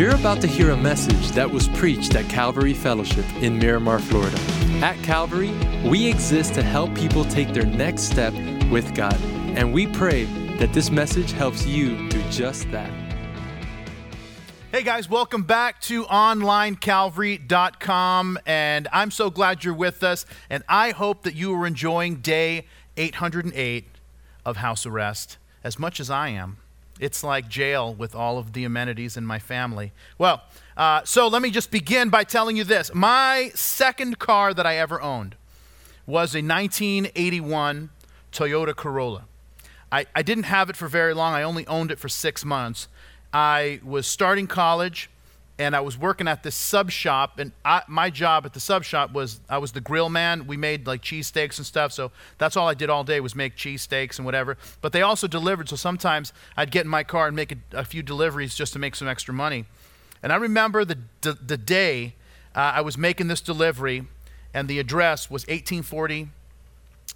You're 0.00 0.14
about 0.14 0.40
to 0.40 0.46
hear 0.46 0.70
a 0.70 0.76
message 0.78 1.32
that 1.32 1.50
was 1.50 1.68
preached 1.68 2.14
at 2.14 2.26
Calvary 2.30 2.72
Fellowship 2.72 3.26
in 3.42 3.58
Miramar, 3.58 3.98
Florida. 3.98 4.40
At 4.82 4.96
Calvary, 5.02 5.50
we 5.84 6.06
exist 6.06 6.54
to 6.54 6.62
help 6.62 6.94
people 6.94 7.26
take 7.26 7.52
their 7.52 7.66
next 7.66 8.04
step 8.04 8.32
with 8.70 8.94
God, 8.94 9.20
and 9.20 9.74
we 9.74 9.86
pray 9.86 10.24
that 10.56 10.72
this 10.72 10.90
message 10.90 11.32
helps 11.32 11.66
you 11.66 12.08
do 12.08 12.22
just 12.30 12.70
that. 12.70 12.90
Hey 14.72 14.82
guys, 14.82 15.10
welcome 15.10 15.42
back 15.42 15.82
to 15.82 16.04
onlinecalvary.com. 16.04 18.38
And 18.46 18.88
I'm 18.94 19.10
so 19.10 19.28
glad 19.28 19.64
you're 19.64 19.74
with 19.74 20.02
us. 20.02 20.24
And 20.48 20.64
I 20.66 20.92
hope 20.92 21.24
that 21.24 21.34
you 21.34 21.54
are 21.60 21.66
enjoying 21.66 22.22
day 22.22 22.64
808 22.96 23.84
of 24.46 24.56
house 24.56 24.86
arrest 24.86 25.36
as 25.62 25.78
much 25.78 26.00
as 26.00 26.08
I 26.08 26.30
am. 26.30 26.56
It's 27.00 27.24
like 27.24 27.48
jail 27.48 27.94
with 27.94 28.14
all 28.14 28.36
of 28.36 28.52
the 28.52 28.64
amenities 28.64 29.16
in 29.16 29.24
my 29.24 29.38
family. 29.38 29.92
Well, 30.18 30.42
uh, 30.76 31.00
so 31.04 31.28
let 31.28 31.40
me 31.40 31.50
just 31.50 31.70
begin 31.70 32.10
by 32.10 32.24
telling 32.24 32.58
you 32.58 32.64
this. 32.64 32.94
My 32.94 33.50
second 33.54 34.18
car 34.18 34.52
that 34.52 34.66
I 34.66 34.76
ever 34.76 35.00
owned 35.00 35.34
was 36.06 36.34
a 36.34 36.42
1981 36.42 37.88
Toyota 38.32 38.76
Corolla. 38.76 39.24
I, 39.90 40.06
I 40.14 40.22
didn't 40.22 40.44
have 40.44 40.68
it 40.68 40.76
for 40.76 40.88
very 40.88 41.14
long, 41.14 41.32
I 41.32 41.42
only 41.42 41.66
owned 41.66 41.90
it 41.90 41.98
for 41.98 42.08
six 42.08 42.44
months. 42.44 42.86
I 43.32 43.80
was 43.82 44.06
starting 44.06 44.46
college 44.46 45.08
and 45.60 45.76
I 45.76 45.80
was 45.80 45.98
working 45.98 46.26
at 46.26 46.42
this 46.42 46.54
sub 46.54 46.90
shop, 46.90 47.38
and 47.38 47.52
I, 47.66 47.82
my 47.86 48.08
job 48.08 48.46
at 48.46 48.54
the 48.54 48.60
sub 48.60 48.82
shop 48.82 49.12
was 49.12 49.40
I 49.46 49.58
was 49.58 49.72
the 49.72 49.80
grill 49.82 50.08
man. 50.08 50.46
We 50.46 50.56
made 50.56 50.86
like 50.86 51.02
cheesesteaks 51.02 51.58
and 51.58 51.66
stuff, 51.66 51.92
so 51.92 52.12
that's 52.38 52.56
all 52.56 52.66
I 52.66 52.72
did 52.72 52.88
all 52.88 53.04
day 53.04 53.20
was 53.20 53.36
make 53.36 53.56
cheesesteaks 53.56 54.16
and 54.16 54.24
whatever. 54.24 54.56
But 54.80 54.92
they 54.92 55.02
also 55.02 55.26
delivered, 55.26 55.68
so 55.68 55.76
sometimes 55.76 56.32
I'd 56.56 56.70
get 56.70 56.86
in 56.86 56.90
my 56.90 57.04
car 57.04 57.26
and 57.26 57.36
make 57.36 57.52
a, 57.52 57.56
a 57.72 57.84
few 57.84 58.02
deliveries 58.02 58.54
just 58.54 58.72
to 58.72 58.78
make 58.78 58.96
some 58.96 59.06
extra 59.06 59.34
money. 59.34 59.66
And 60.22 60.32
I 60.32 60.36
remember 60.36 60.86
the 60.86 60.96
the, 61.20 61.34
the 61.34 61.58
day 61.58 62.14
uh, 62.54 62.72
I 62.76 62.80
was 62.80 62.96
making 62.96 63.28
this 63.28 63.42
delivery, 63.42 64.06
and 64.54 64.66
the 64.66 64.78
address 64.78 65.30
was 65.30 65.42
1840 65.42 66.30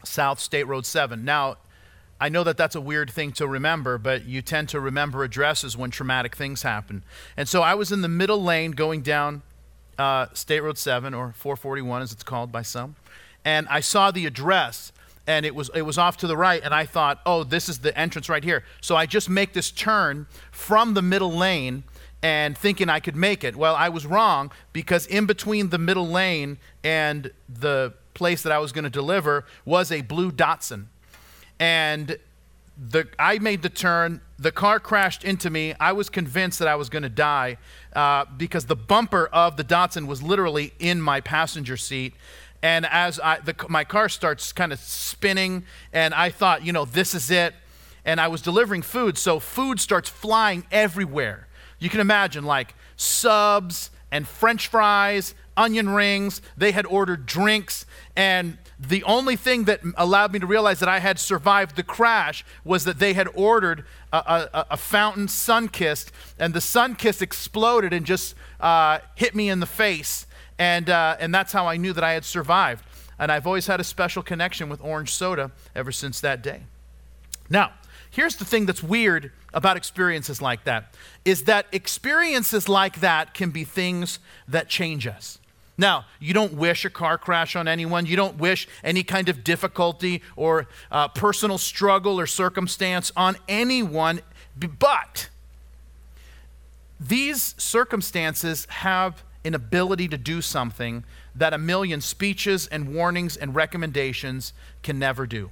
South 0.04 0.38
State 0.38 0.64
Road 0.64 0.84
7. 0.84 1.24
Now, 1.24 1.56
I 2.20 2.28
know 2.28 2.44
that 2.44 2.56
that's 2.56 2.74
a 2.74 2.80
weird 2.80 3.10
thing 3.10 3.32
to 3.32 3.46
remember, 3.46 3.98
but 3.98 4.24
you 4.24 4.40
tend 4.40 4.68
to 4.70 4.80
remember 4.80 5.24
addresses 5.24 5.76
when 5.76 5.90
traumatic 5.90 6.36
things 6.36 6.62
happen. 6.62 7.04
And 7.36 7.48
so 7.48 7.62
I 7.62 7.74
was 7.74 7.90
in 7.90 8.02
the 8.02 8.08
middle 8.08 8.42
lane 8.42 8.72
going 8.72 9.02
down 9.02 9.42
uh, 9.98 10.26
State 10.32 10.60
Road 10.60 10.78
7, 10.78 11.14
or 11.14 11.32
441 11.32 12.02
as 12.02 12.12
it's 12.12 12.22
called 12.22 12.52
by 12.52 12.62
some, 12.62 12.96
and 13.44 13.66
I 13.68 13.80
saw 13.80 14.10
the 14.10 14.26
address. 14.26 14.92
And 15.26 15.46
it 15.46 15.54
was 15.54 15.70
it 15.74 15.82
was 15.82 15.96
off 15.96 16.18
to 16.18 16.26
the 16.26 16.36
right, 16.36 16.62
and 16.62 16.74
I 16.74 16.84
thought, 16.84 17.18
oh, 17.24 17.44
this 17.44 17.70
is 17.70 17.78
the 17.78 17.98
entrance 17.98 18.28
right 18.28 18.44
here. 18.44 18.62
So 18.82 18.94
I 18.94 19.06
just 19.06 19.30
make 19.30 19.54
this 19.54 19.70
turn 19.70 20.26
from 20.50 20.92
the 20.92 21.00
middle 21.00 21.32
lane, 21.32 21.84
and 22.22 22.56
thinking 22.58 22.90
I 22.90 23.00
could 23.00 23.16
make 23.16 23.42
it. 23.42 23.56
Well, 23.56 23.74
I 23.74 23.88
was 23.88 24.04
wrong 24.04 24.52
because 24.74 25.06
in 25.06 25.24
between 25.24 25.70
the 25.70 25.78
middle 25.78 26.06
lane 26.06 26.58
and 26.82 27.30
the 27.48 27.94
place 28.12 28.42
that 28.42 28.52
I 28.52 28.58
was 28.58 28.70
going 28.70 28.84
to 28.84 28.90
deliver 28.90 29.46
was 29.64 29.90
a 29.90 30.02
blue 30.02 30.30
Datsun 30.30 30.88
and 31.58 32.18
the, 32.76 33.08
I 33.18 33.38
made 33.38 33.62
the 33.62 33.68
turn. 33.68 34.20
The 34.38 34.50
car 34.50 34.80
crashed 34.80 35.24
into 35.24 35.48
me. 35.50 35.74
I 35.78 35.92
was 35.92 36.10
convinced 36.10 36.58
that 36.58 36.68
I 36.68 36.74
was 36.74 36.88
going 36.88 37.04
to 37.04 37.08
die 37.08 37.58
uh, 37.94 38.24
because 38.36 38.66
the 38.66 38.76
bumper 38.76 39.26
of 39.26 39.56
the 39.56 39.64
Datsun 39.64 40.06
was 40.06 40.22
literally 40.22 40.72
in 40.78 41.00
my 41.00 41.20
passenger 41.20 41.76
seat. 41.76 42.14
And 42.62 42.86
as 42.86 43.20
I, 43.20 43.40
the, 43.40 43.54
my 43.68 43.84
car 43.84 44.08
starts 44.08 44.52
kind 44.52 44.72
of 44.72 44.80
spinning, 44.80 45.64
and 45.92 46.14
I 46.14 46.30
thought, 46.30 46.64
you 46.64 46.72
know, 46.72 46.84
this 46.84 47.14
is 47.14 47.30
it. 47.30 47.54
And 48.04 48.20
I 48.20 48.28
was 48.28 48.42
delivering 48.42 48.82
food, 48.82 49.16
so 49.16 49.38
food 49.38 49.80
starts 49.80 50.08
flying 50.08 50.66
everywhere. 50.70 51.46
You 51.78 51.88
can 51.88 52.00
imagine, 52.00 52.44
like 52.44 52.74
subs 52.96 53.90
and 54.10 54.26
french 54.26 54.68
fries, 54.68 55.34
onion 55.56 55.88
rings. 55.90 56.42
They 56.56 56.72
had 56.72 56.86
ordered 56.86 57.26
drinks, 57.26 57.86
and 58.16 58.58
the 58.78 59.02
only 59.04 59.36
thing 59.36 59.64
that 59.64 59.80
allowed 59.96 60.32
me 60.32 60.38
to 60.38 60.46
realize 60.46 60.80
that 60.80 60.88
I 60.88 60.98
had 60.98 61.18
survived 61.18 61.76
the 61.76 61.82
crash 61.82 62.44
was 62.64 62.84
that 62.84 62.98
they 62.98 63.12
had 63.12 63.28
ordered 63.34 63.84
a, 64.12 64.48
a, 64.52 64.66
a 64.72 64.76
fountain 64.76 65.26
Sunkist, 65.26 66.10
and 66.38 66.54
the 66.54 66.60
Sunkist 66.60 67.22
exploded 67.22 67.92
and 67.92 68.04
just 68.04 68.34
uh, 68.60 68.98
hit 69.14 69.34
me 69.34 69.48
in 69.48 69.60
the 69.60 69.66
face. 69.66 70.26
And, 70.58 70.88
uh, 70.88 71.16
and 71.18 71.34
that's 71.34 71.52
how 71.52 71.66
I 71.66 71.76
knew 71.76 71.92
that 71.92 72.04
I 72.04 72.12
had 72.12 72.24
survived. 72.24 72.84
And 73.18 73.30
I've 73.30 73.46
always 73.46 73.66
had 73.66 73.80
a 73.80 73.84
special 73.84 74.22
connection 74.22 74.68
with 74.68 74.80
orange 74.82 75.12
soda 75.12 75.50
ever 75.74 75.92
since 75.92 76.20
that 76.20 76.42
day. 76.42 76.62
Now, 77.48 77.72
here's 78.10 78.36
the 78.36 78.44
thing 78.44 78.66
that's 78.66 78.82
weird 78.82 79.32
about 79.52 79.76
experiences 79.76 80.40
like 80.42 80.64
that 80.64 80.94
is 81.24 81.44
that 81.44 81.66
experiences 81.72 82.68
like 82.68 83.00
that 83.00 83.34
can 83.34 83.50
be 83.50 83.64
things 83.64 84.18
that 84.48 84.68
change 84.68 85.06
us. 85.06 85.38
Now, 85.76 86.04
you 86.20 86.32
don't 86.32 86.54
wish 86.54 86.84
a 86.84 86.90
car 86.90 87.18
crash 87.18 87.56
on 87.56 87.66
anyone. 87.66 88.06
You 88.06 88.16
don't 88.16 88.38
wish 88.38 88.68
any 88.84 89.02
kind 89.02 89.28
of 89.28 89.42
difficulty 89.42 90.22
or 90.36 90.68
uh, 90.90 91.08
personal 91.08 91.58
struggle 91.58 92.20
or 92.20 92.26
circumstance 92.26 93.10
on 93.16 93.36
anyone. 93.48 94.20
But 94.56 95.28
these 97.00 97.54
circumstances 97.58 98.66
have 98.70 99.24
an 99.44 99.54
ability 99.54 100.08
to 100.08 100.16
do 100.16 100.40
something 100.40 101.04
that 101.34 101.52
a 101.52 101.58
million 101.58 102.00
speeches 102.00 102.66
and 102.68 102.94
warnings 102.94 103.36
and 103.36 103.54
recommendations 103.54 104.52
can 104.82 104.98
never 104.98 105.26
do. 105.26 105.50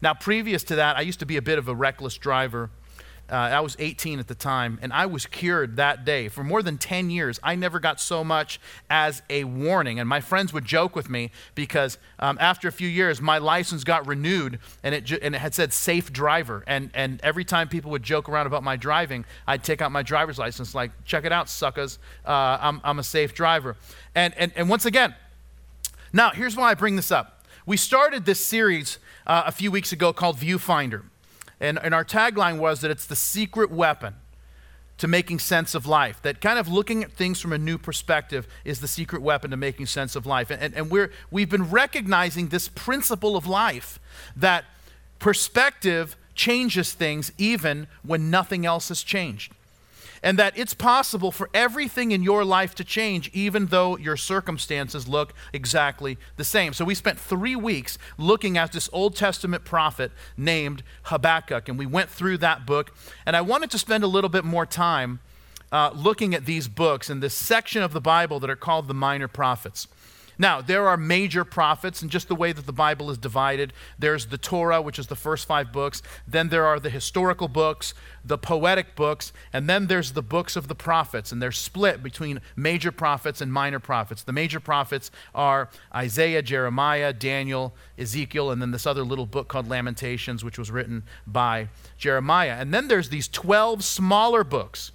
Now, 0.00 0.14
previous 0.14 0.64
to 0.64 0.74
that, 0.76 0.96
I 0.96 1.02
used 1.02 1.20
to 1.20 1.26
be 1.26 1.36
a 1.36 1.42
bit 1.42 1.58
of 1.58 1.68
a 1.68 1.74
reckless 1.74 2.16
driver. 2.16 2.70
Uh, 3.30 3.34
I 3.34 3.60
was 3.60 3.76
18 3.78 4.18
at 4.18 4.28
the 4.28 4.34
time, 4.34 4.78
and 4.82 4.92
I 4.92 5.06
was 5.06 5.24
cured 5.24 5.76
that 5.76 6.04
day. 6.04 6.28
For 6.28 6.44
more 6.44 6.62
than 6.62 6.76
10 6.76 7.08
years, 7.08 7.40
I 7.42 7.54
never 7.54 7.80
got 7.80 7.98
so 7.98 8.22
much 8.22 8.60
as 8.90 9.22
a 9.30 9.44
warning. 9.44 9.98
And 9.98 10.08
my 10.08 10.20
friends 10.20 10.52
would 10.52 10.64
joke 10.64 10.94
with 10.94 11.08
me 11.08 11.30
because 11.54 11.98
um, 12.18 12.36
after 12.40 12.68
a 12.68 12.72
few 12.72 12.88
years, 12.88 13.22
my 13.22 13.38
license 13.38 13.84
got 13.84 14.06
renewed 14.06 14.58
and 14.82 14.94
it, 14.94 15.10
and 15.10 15.34
it 15.34 15.38
had 15.38 15.54
said 15.54 15.72
safe 15.72 16.12
driver. 16.12 16.62
And, 16.66 16.90
and 16.92 17.20
every 17.22 17.44
time 17.44 17.68
people 17.68 17.90
would 17.92 18.02
joke 18.02 18.28
around 18.28 18.46
about 18.46 18.62
my 18.62 18.76
driving, 18.76 19.24
I'd 19.46 19.64
take 19.64 19.80
out 19.80 19.92
my 19.92 20.02
driver's 20.02 20.38
license, 20.38 20.74
like, 20.74 20.90
check 21.06 21.24
it 21.24 21.32
out, 21.32 21.48
suckers. 21.48 21.98
Uh, 22.26 22.58
I'm, 22.60 22.80
I'm 22.84 22.98
a 22.98 23.04
safe 23.04 23.34
driver. 23.34 23.76
And, 24.14 24.34
and, 24.36 24.52
and 24.56 24.68
once 24.68 24.84
again, 24.84 25.14
now 26.12 26.30
here's 26.30 26.56
why 26.56 26.70
I 26.70 26.74
bring 26.74 26.96
this 26.96 27.10
up. 27.10 27.46
We 27.64 27.76
started 27.76 28.26
this 28.26 28.44
series 28.44 28.98
uh, 29.26 29.44
a 29.46 29.52
few 29.52 29.70
weeks 29.70 29.92
ago 29.92 30.12
called 30.12 30.36
Viewfinder. 30.36 31.04
And, 31.62 31.78
and 31.82 31.94
our 31.94 32.04
tagline 32.04 32.58
was 32.58 32.80
that 32.80 32.90
it's 32.90 33.06
the 33.06 33.16
secret 33.16 33.70
weapon 33.70 34.16
to 34.98 35.08
making 35.08 35.38
sense 35.38 35.74
of 35.74 35.86
life. 35.86 36.20
That 36.22 36.40
kind 36.40 36.58
of 36.58 36.68
looking 36.68 37.04
at 37.04 37.12
things 37.12 37.40
from 37.40 37.52
a 37.52 37.58
new 37.58 37.78
perspective 37.78 38.48
is 38.64 38.80
the 38.80 38.88
secret 38.88 39.22
weapon 39.22 39.52
to 39.52 39.56
making 39.56 39.86
sense 39.86 40.16
of 40.16 40.26
life. 40.26 40.50
And, 40.50 40.74
and 40.74 40.90
we're, 40.90 41.12
we've 41.30 41.48
been 41.48 41.70
recognizing 41.70 42.48
this 42.48 42.68
principle 42.68 43.36
of 43.36 43.46
life 43.46 44.00
that 44.36 44.64
perspective 45.20 46.16
changes 46.34 46.92
things 46.92 47.30
even 47.38 47.86
when 48.02 48.28
nothing 48.28 48.66
else 48.66 48.88
has 48.88 49.02
changed 49.02 49.52
and 50.22 50.38
that 50.38 50.56
it's 50.56 50.74
possible 50.74 51.32
for 51.32 51.50
everything 51.52 52.12
in 52.12 52.22
your 52.22 52.44
life 52.44 52.74
to 52.76 52.84
change, 52.84 53.30
even 53.32 53.66
though 53.66 53.96
your 53.96 54.16
circumstances 54.16 55.08
look 55.08 55.34
exactly 55.52 56.18
the 56.36 56.44
same. 56.44 56.72
So, 56.72 56.84
we 56.84 56.94
spent 56.94 57.18
three 57.18 57.56
weeks 57.56 57.98
looking 58.16 58.56
at 58.56 58.72
this 58.72 58.88
Old 58.92 59.16
Testament 59.16 59.64
prophet 59.64 60.12
named 60.36 60.82
Habakkuk, 61.04 61.68
and 61.68 61.78
we 61.78 61.86
went 61.86 62.10
through 62.10 62.38
that 62.38 62.66
book. 62.66 62.94
And 63.26 63.36
I 63.36 63.40
wanted 63.40 63.70
to 63.70 63.78
spend 63.78 64.04
a 64.04 64.08
little 64.08 64.30
bit 64.30 64.44
more 64.44 64.66
time 64.66 65.20
uh, 65.72 65.90
looking 65.94 66.34
at 66.34 66.44
these 66.44 66.68
books 66.68 67.08
and 67.08 67.22
this 67.22 67.34
section 67.34 67.82
of 67.82 67.92
the 67.92 68.00
Bible 68.00 68.38
that 68.40 68.50
are 68.50 68.56
called 68.56 68.88
the 68.88 68.94
minor 68.94 69.28
prophets. 69.28 69.88
Now, 70.42 70.60
there 70.60 70.88
are 70.88 70.96
major 70.96 71.44
prophets, 71.44 72.02
and 72.02 72.10
just 72.10 72.26
the 72.26 72.34
way 72.34 72.50
that 72.50 72.66
the 72.66 72.72
Bible 72.72 73.12
is 73.12 73.16
divided, 73.16 73.72
there's 73.96 74.26
the 74.26 74.36
Torah, 74.36 74.82
which 74.82 74.98
is 74.98 75.06
the 75.06 75.14
first 75.14 75.46
five 75.46 75.72
books, 75.72 76.02
then 76.26 76.48
there 76.48 76.66
are 76.66 76.80
the 76.80 76.90
historical 76.90 77.46
books, 77.46 77.94
the 78.24 78.36
poetic 78.36 78.96
books, 78.96 79.32
and 79.52 79.70
then 79.70 79.86
there's 79.86 80.14
the 80.14 80.20
books 80.20 80.56
of 80.56 80.66
the 80.66 80.74
prophets, 80.74 81.30
and 81.30 81.40
they're 81.40 81.52
split 81.52 82.02
between 82.02 82.40
major 82.56 82.90
prophets 82.90 83.40
and 83.40 83.52
minor 83.52 83.78
prophets. 83.78 84.24
The 84.24 84.32
major 84.32 84.58
prophets 84.58 85.12
are 85.32 85.70
Isaiah, 85.94 86.42
Jeremiah, 86.42 87.12
Daniel, 87.12 87.72
Ezekiel, 87.96 88.50
and 88.50 88.60
then 88.60 88.72
this 88.72 88.84
other 88.84 89.04
little 89.04 89.26
book 89.26 89.46
called 89.46 89.68
Lamentations, 89.68 90.42
which 90.42 90.58
was 90.58 90.72
written 90.72 91.04
by 91.24 91.68
Jeremiah. 91.98 92.56
And 92.58 92.74
then 92.74 92.88
there's 92.88 93.10
these 93.10 93.28
12 93.28 93.84
smaller 93.84 94.42
books 94.42 94.90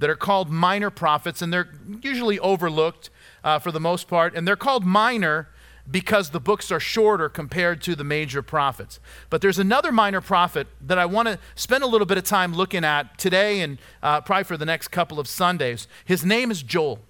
that 0.00 0.10
are 0.10 0.16
called 0.16 0.50
minor 0.50 0.90
prophets, 0.90 1.40
and 1.40 1.52
they're 1.52 1.68
usually 2.02 2.40
overlooked 2.40 3.10
uh, 3.44 3.58
for 3.58 3.72
the 3.72 3.80
most 3.80 4.08
part, 4.08 4.34
and 4.34 4.46
they're 4.46 4.56
called 4.56 4.84
minor 4.84 5.48
because 5.90 6.30
the 6.30 6.40
books 6.40 6.70
are 6.70 6.80
shorter 6.80 7.28
compared 7.28 7.80
to 7.82 7.94
the 7.94 8.04
major 8.04 8.42
prophets. 8.42 9.00
But 9.30 9.40
there's 9.40 9.58
another 9.58 9.90
minor 9.90 10.20
prophet 10.20 10.66
that 10.82 10.98
I 10.98 11.06
want 11.06 11.28
to 11.28 11.38
spend 11.54 11.82
a 11.82 11.86
little 11.86 12.06
bit 12.06 12.18
of 12.18 12.24
time 12.24 12.54
looking 12.54 12.84
at 12.84 13.16
today 13.18 13.60
and 13.60 13.78
uh, 14.02 14.20
probably 14.20 14.44
for 14.44 14.56
the 14.56 14.66
next 14.66 14.88
couple 14.88 15.18
of 15.18 15.26
Sundays. 15.26 15.88
His 16.04 16.24
name 16.24 16.50
is 16.50 16.62
Joel, 16.62 17.00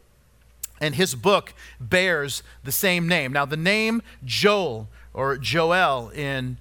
and 0.81 0.95
his 0.95 1.15
book 1.15 1.55
bears 1.81 2.43
the 2.63 2.73
same 2.73 3.09
name. 3.09 3.33
Now, 3.33 3.45
the 3.45 3.57
name 3.57 4.03
Joel 4.25 4.89
or 5.13 5.37
Joel 5.37 6.11
in, 6.11 6.59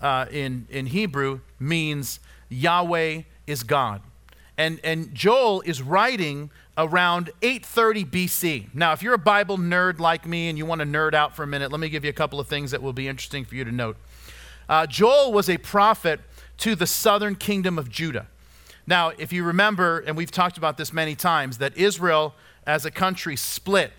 uh, 0.00 0.26
in, 0.30 0.66
in 0.68 0.86
Hebrew 0.86 1.40
means 1.60 2.18
Yahweh 2.48 3.22
is 3.46 3.62
God. 3.62 4.02
And, 4.58 4.80
and 4.82 5.14
Joel 5.14 5.60
is 5.60 5.82
writing 5.82 6.50
around 6.78 7.30
830 7.42 8.04
BC. 8.04 8.74
Now, 8.74 8.92
if 8.92 9.02
you're 9.02 9.14
a 9.14 9.18
Bible 9.18 9.58
nerd 9.58 9.98
like 9.98 10.26
me 10.26 10.48
and 10.48 10.58
you 10.58 10.66
want 10.66 10.80
to 10.80 10.86
nerd 10.86 11.14
out 11.14 11.34
for 11.34 11.42
a 11.42 11.46
minute, 11.46 11.70
let 11.70 11.80
me 11.80 11.88
give 11.88 12.04
you 12.04 12.10
a 12.10 12.14
couple 12.14 12.38
of 12.38 12.48
things 12.48 12.70
that 12.70 12.82
will 12.82 12.92
be 12.92 13.08
interesting 13.08 13.44
for 13.44 13.54
you 13.54 13.64
to 13.64 13.72
note. 13.72 13.96
Uh, 14.68 14.86
Joel 14.86 15.32
was 15.32 15.48
a 15.48 15.58
prophet 15.58 16.20
to 16.58 16.74
the 16.74 16.86
southern 16.86 17.34
kingdom 17.34 17.78
of 17.78 17.90
Judah. 17.90 18.26
Now, 18.86 19.12
if 19.18 19.32
you 19.32 19.42
remember, 19.42 20.00
and 20.00 20.16
we've 20.16 20.30
talked 20.30 20.58
about 20.58 20.76
this 20.76 20.92
many 20.92 21.14
times, 21.14 21.58
that 21.58 21.76
Israel 21.76 22.34
as 22.66 22.84
a 22.84 22.90
country 22.90 23.36
split. 23.36 23.92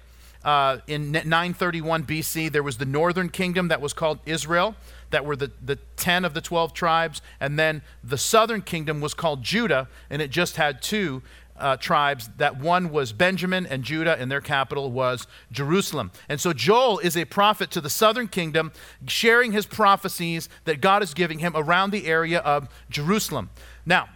Uh, 0.43 0.79
in 0.87 1.11
931 1.11 2.03
BC, 2.03 2.51
there 2.51 2.63
was 2.63 2.77
the 2.77 2.85
northern 2.85 3.27
kingdom 3.27 3.67
that 3.69 3.81
was 3.81 3.91
called 3.91 4.19
Israel, 4.25 4.75
that 5.09 5.25
were 5.25 5.35
the, 5.35 5.51
the 5.65 5.77
10 5.97 6.23
of 6.23 6.33
the 6.33 6.41
12 6.41 6.73
tribes, 6.73 7.21
and 7.39 7.57
then 7.57 7.81
the 8.03 8.17
southern 8.17 8.61
kingdom 8.61 9.01
was 9.01 9.13
called 9.13 9.43
Judah, 9.43 9.87
and 10.09 10.21
it 10.21 10.29
just 10.29 10.55
had 10.55 10.81
two 10.81 11.21
uh, 11.59 11.77
tribes. 11.77 12.29
That 12.37 12.59
one 12.59 12.89
was 12.89 13.13
Benjamin 13.13 13.65
and 13.65 13.83
Judah, 13.83 14.17
and 14.19 14.31
their 14.31 14.41
capital 14.41 14.91
was 14.91 15.27
Jerusalem. 15.51 16.11
And 16.29 16.39
so 16.39 16.53
Joel 16.53 16.99
is 16.99 17.17
a 17.17 17.25
prophet 17.25 17.71
to 17.71 17.81
the 17.81 17.89
southern 17.89 18.27
kingdom, 18.27 18.71
sharing 19.07 19.51
his 19.51 19.65
prophecies 19.65 20.49
that 20.65 20.81
God 20.81 21.03
is 21.03 21.13
giving 21.13 21.39
him 21.39 21.53
around 21.55 21.91
the 21.91 22.07
area 22.07 22.39
of 22.39 22.69
Jerusalem. 22.89 23.49
Now, 23.85 24.09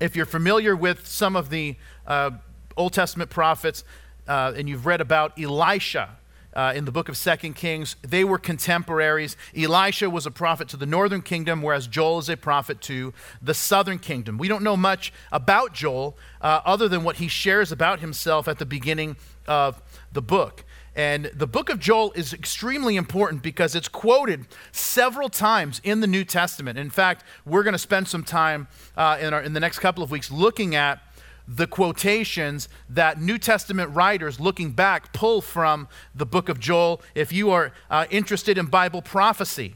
if 0.00 0.14
you're 0.14 0.26
familiar 0.26 0.76
with 0.76 1.06
some 1.06 1.36
of 1.36 1.50
the 1.50 1.76
uh, 2.06 2.30
Old 2.76 2.92
Testament 2.92 3.30
prophets, 3.30 3.84
uh, 4.26 4.52
and 4.56 4.68
you've 4.68 4.86
read 4.86 5.00
about 5.00 5.38
Elisha, 5.40 6.16
uh, 6.54 6.72
in 6.74 6.84
the 6.84 6.92
book 6.92 7.08
of 7.08 7.16
Second 7.16 7.54
Kings. 7.54 7.96
They 8.02 8.24
were 8.24 8.38
contemporaries. 8.38 9.36
Elisha 9.56 10.10
was 10.10 10.26
a 10.26 10.30
prophet 10.30 10.68
to 10.68 10.76
the 10.76 10.86
northern 10.86 11.22
kingdom, 11.22 11.62
whereas 11.62 11.86
Joel 11.86 12.18
is 12.18 12.28
a 12.28 12.36
prophet 12.36 12.80
to 12.82 13.12
the 13.40 13.54
southern 13.54 13.98
kingdom. 13.98 14.38
We 14.38 14.48
don't 14.48 14.62
know 14.62 14.76
much 14.76 15.12
about 15.32 15.72
Joel 15.72 16.16
uh, 16.40 16.60
other 16.64 16.88
than 16.88 17.04
what 17.04 17.16
he 17.16 17.28
shares 17.28 17.72
about 17.72 18.00
himself 18.00 18.48
at 18.48 18.58
the 18.58 18.66
beginning 18.66 19.16
of 19.46 19.80
the 20.12 20.22
book. 20.22 20.64
And 20.98 21.26
the 21.26 21.46
book 21.46 21.68
of 21.70 21.78
Joel 21.78 22.10
is 22.16 22.32
extremely 22.32 22.96
important 22.96 23.40
because 23.40 23.76
it's 23.76 23.86
quoted 23.86 24.46
several 24.72 25.28
times 25.28 25.80
in 25.84 26.00
the 26.00 26.08
New 26.08 26.24
Testament. 26.24 26.76
In 26.76 26.90
fact, 26.90 27.22
we're 27.46 27.62
going 27.62 27.72
to 27.72 27.78
spend 27.78 28.08
some 28.08 28.24
time 28.24 28.66
uh, 28.96 29.16
in, 29.20 29.32
our, 29.32 29.40
in 29.40 29.52
the 29.52 29.60
next 29.60 29.78
couple 29.78 30.02
of 30.02 30.10
weeks 30.10 30.28
looking 30.28 30.74
at 30.74 31.00
the 31.48 31.66
quotations 31.66 32.68
that 32.90 33.18
New 33.18 33.38
Testament 33.38 33.90
writers 33.94 34.38
looking 34.38 34.72
back 34.72 35.14
pull 35.14 35.40
from 35.40 35.88
the 36.14 36.26
book 36.26 36.50
of 36.50 36.60
Joel. 36.60 37.00
If 37.14 37.32
you 37.32 37.50
are 37.50 37.72
uh, 37.90 38.04
interested 38.10 38.58
in 38.58 38.66
Bible 38.66 39.00
prophecy, 39.00 39.74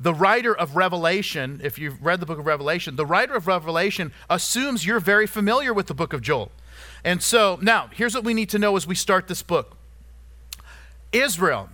the 0.00 0.12
writer 0.12 0.54
of 0.54 0.74
Revelation, 0.74 1.60
if 1.62 1.78
you've 1.78 2.02
read 2.02 2.18
the 2.18 2.26
book 2.26 2.40
of 2.40 2.46
Revelation, 2.46 2.96
the 2.96 3.06
writer 3.06 3.34
of 3.34 3.46
Revelation 3.46 4.12
assumes 4.28 4.84
you're 4.84 4.98
very 4.98 5.28
familiar 5.28 5.72
with 5.72 5.86
the 5.86 5.94
book 5.94 6.12
of 6.12 6.20
Joel. 6.20 6.50
And 7.04 7.22
so 7.22 7.58
now, 7.62 7.90
here's 7.94 8.14
what 8.14 8.24
we 8.24 8.34
need 8.34 8.50
to 8.50 8.58
know 8.58 8.76
as 8.76 8.84
we 8.84 8.96
start 8.96 9.28
this 9.28 9.42
book 9.42 9.76
Israel, 11.12 11.68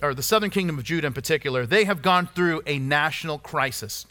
or 0.00 0.14
the 0.14 0.22
southern 0.22 0.50
kingdom 0.50 0.78
of 0.78 0.84
Judah 0.84 1.08
in 1.08 1.12
particular, 1.12 1.66
they 1.66 1.82
have 1.82 2.00
gone 2.00 2.28
through 2.28 2.62
a 2.64 2.78
national 2.78 3.38
crisis. 3.38 4.06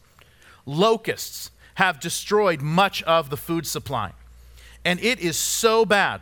Locusts 0.66 1.52
have 1.76 2.02
destroyed 2.02 2.62
much 2.62 3.02
of 3.04 3.30
the 3.30 3.38
food 3.38 3.66
supply. 3.66 4.12
And 4.86 5.00
it 5.00 5.20
is 5.20 5.38
so 5.38 5.86
bad 5.86 6.22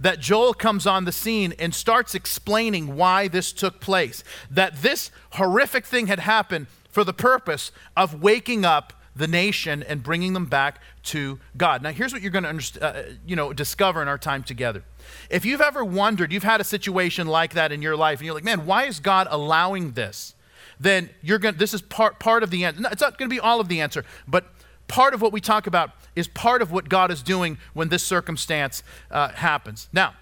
that 0.00 0.20
Joel 0.20 0.54
comes 0.54 0.86
on 0.86 1.04
the 1.04 1.12
scene 1.12 1.54
and 1.58 1.74
starts 1.74 2.14
explaining 2.14 2.96
why 2.96 3.28
this 3.28 3.52
took 3.52 3.80
place. 3.80 4.22
That 4.50 4.82
this 4.82 5.10
horrific 5.32 5.86
thing 5.86 6.06
had 6.06 6.20
happened 6.20 6.66
for 6.90 7.04
the 7.04 7.12
purpose 7.12 7.72
of 7.96 8.22
waking 8.22 8.64
up 8.64 8.92
the 9.14 9.26
nation 9.26 9.82
and 9.82 10.02
bringing 10.02 10.32
them 10.32 10.46
back 10.46 10.80
to 11.02 11.40
God. 11.56 11.82
Now, 11.82 11.90
here's 11.90 12.12
what 12.12 12.22
you're 12.22 12.30
going 12.30 12.44
to 12.44 12.52
underst- 12.52 12.80
uh, 12.80 13.14
you 13.26 13.34
know, 13.34 13.52
discover 13.52 14.00
in 14.00 14.08
our 14.08 14.18
time 14.18 14.44
together. 14.44 14.84
If 15.28 15.44
you've 15.44 15.60
ever 15.60 15.84
wondered, 15.84 16.32
you've 16.32 16.44
had 16.44 16.60
a 16.60 16.64
situation 16.64 17.26
like 17.26 17.54
that 17.54 17.72
in 17.72 17.82
your 17.82 17.96
life, 17.96 18.20
and 18.20 18.26
you're 18.26 18.34
like, 18.34 18.44
man, 18.44 18.64
why 18.64 18.84
is 18.84 19.00
God 19.00 19.26
allowing 19.30 19.92
this? 19.92 20.34
Then 20.78 21.10
you're 21.22 21.38
going. 21.38 21.56
This 21.56 21.74
is 21.74 21.82
part 21.82 22.20
part 22.20 22.44
of 22.44 22.50
the 22.50 22.64
answer. 22.64 22.80
No, 22.80 22.88
it's 22.90 23.02
not 23.02 23.18
going 23.18 23.28
to 23.28 23.34
be 23.34 23.40
all 23.40 23.58
of 23.58 23.66
the 23.66 23.80
answer, 23.80 24.04
but 24.28 24.46
part 24.88 25.14
of 25.14 25.22
what 25.22 25.32
we 25.32 25.40
talk 25.40 25.66
about 25.66 25.92
is 26.16 26.26
part 26.26 26.62
of 26.62 26.72
what 26.72 26.88
God 26.88 27.10
is 27.10 27.22
doing 27.22 27.58
when 27.74 27.88
this 27.90 28.02
circumstance 28.02 28.82
uh, 29.10 29.28
happens. 29.28 29.88
Now, 29.92 30.14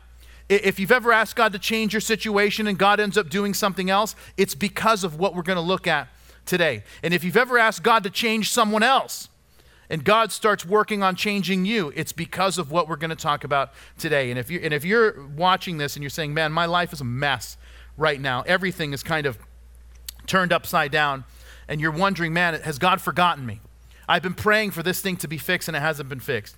if 0.48 0.78
you've 0.78 0.92
ever 0.92 1.12
asked 1.12 1.34
God 1.34 1.52
to 1.54 1.58
change 1.58 1.92
your 1.92 2.00
situation 2.00 2.66
and 2.66 2.78
God 2.78 3.00
ends 3.00 3.16
up 3.16 3.28
doing 3.28 3.54
something 3.54 3.90
else, 3.90 4.14
it's 4.36 4.54
because 4.54 5.02
of 5.02 5.18
what 5.18 5.34
we're 5.34 5.42
going 5.42 5.56
to 5.56 5.62
look 5.62 5.86
at 5.86 6.08
today. 6.44 6.84
And 7.02 7.12
if 7.12 7.24
you've 7.24 7.36
ever 7.36 7.58
asked 7.58 7.82
God 7.82 8.04
to 8.04 8.10
change 8.10 8.50
someone 8.50 8.82
else 8.82 9.28
and 9.90 10.04
God 10.04 10.30
starts 10.30 10.64
working 10.64 11.02
on 11.02 11.16
changing 11.16 11.64
you, 11.64 11.92
it's 11.96 12.12
because 12.12 12.58
of 12.58 12.70
what 12.70 12.88
we're 12.88 12.96
going 12.96 13.10
to 13.10 13.16
talk 13.16 13.44
about 13.44 13.72
today. 13.98 14.30
And 14.30 14.38
if 14.38 14.50
you 14.50 14.60
and 14.62 14.72
if 14.72 14.84
you're 14.84 15.26
watching 15.36 15.78
this 15.78 15.96
and 15.96 16.02
you're 16.02 16.10
saying, 16.10 16.34
"Man, 16.34 16.52
my 16.52 16.66
life 16.66 16.92
is 16.92 17.00
a 17.00 17.04
mess 17.04 17.56
right 17.96 18.20
now. 18.20 18.42
Everything 18.46 18.92
is 18.92 19.02
kind 19.02 19.26
of 19.26 19.38
turned 20.26 20.52
upside 20.52 20.92
down." 20.92 21.24
And 21.68 21.80
you're 21.80 21.92
wondering, 21.92 22.32
"Man, 22.32 22.60
has 22.60 22.78
God 22.78 23.00
forgotten 23.00 23.46
me?" 23.46 23.60
I've 24.08 24.22
been 24.22 24.34
praying 24.34 24.70
for 24.70 24.82
this 24.82 25.00
thing 25.00 25.16
to 25.18 25.28
be 25.28 25.38
fixed 25.38 25.68
and 25.68 25.76
it 25.76 25.80
hasn't 25.80 26.08
been 26.08 26.20
fixed, 26.20 26.56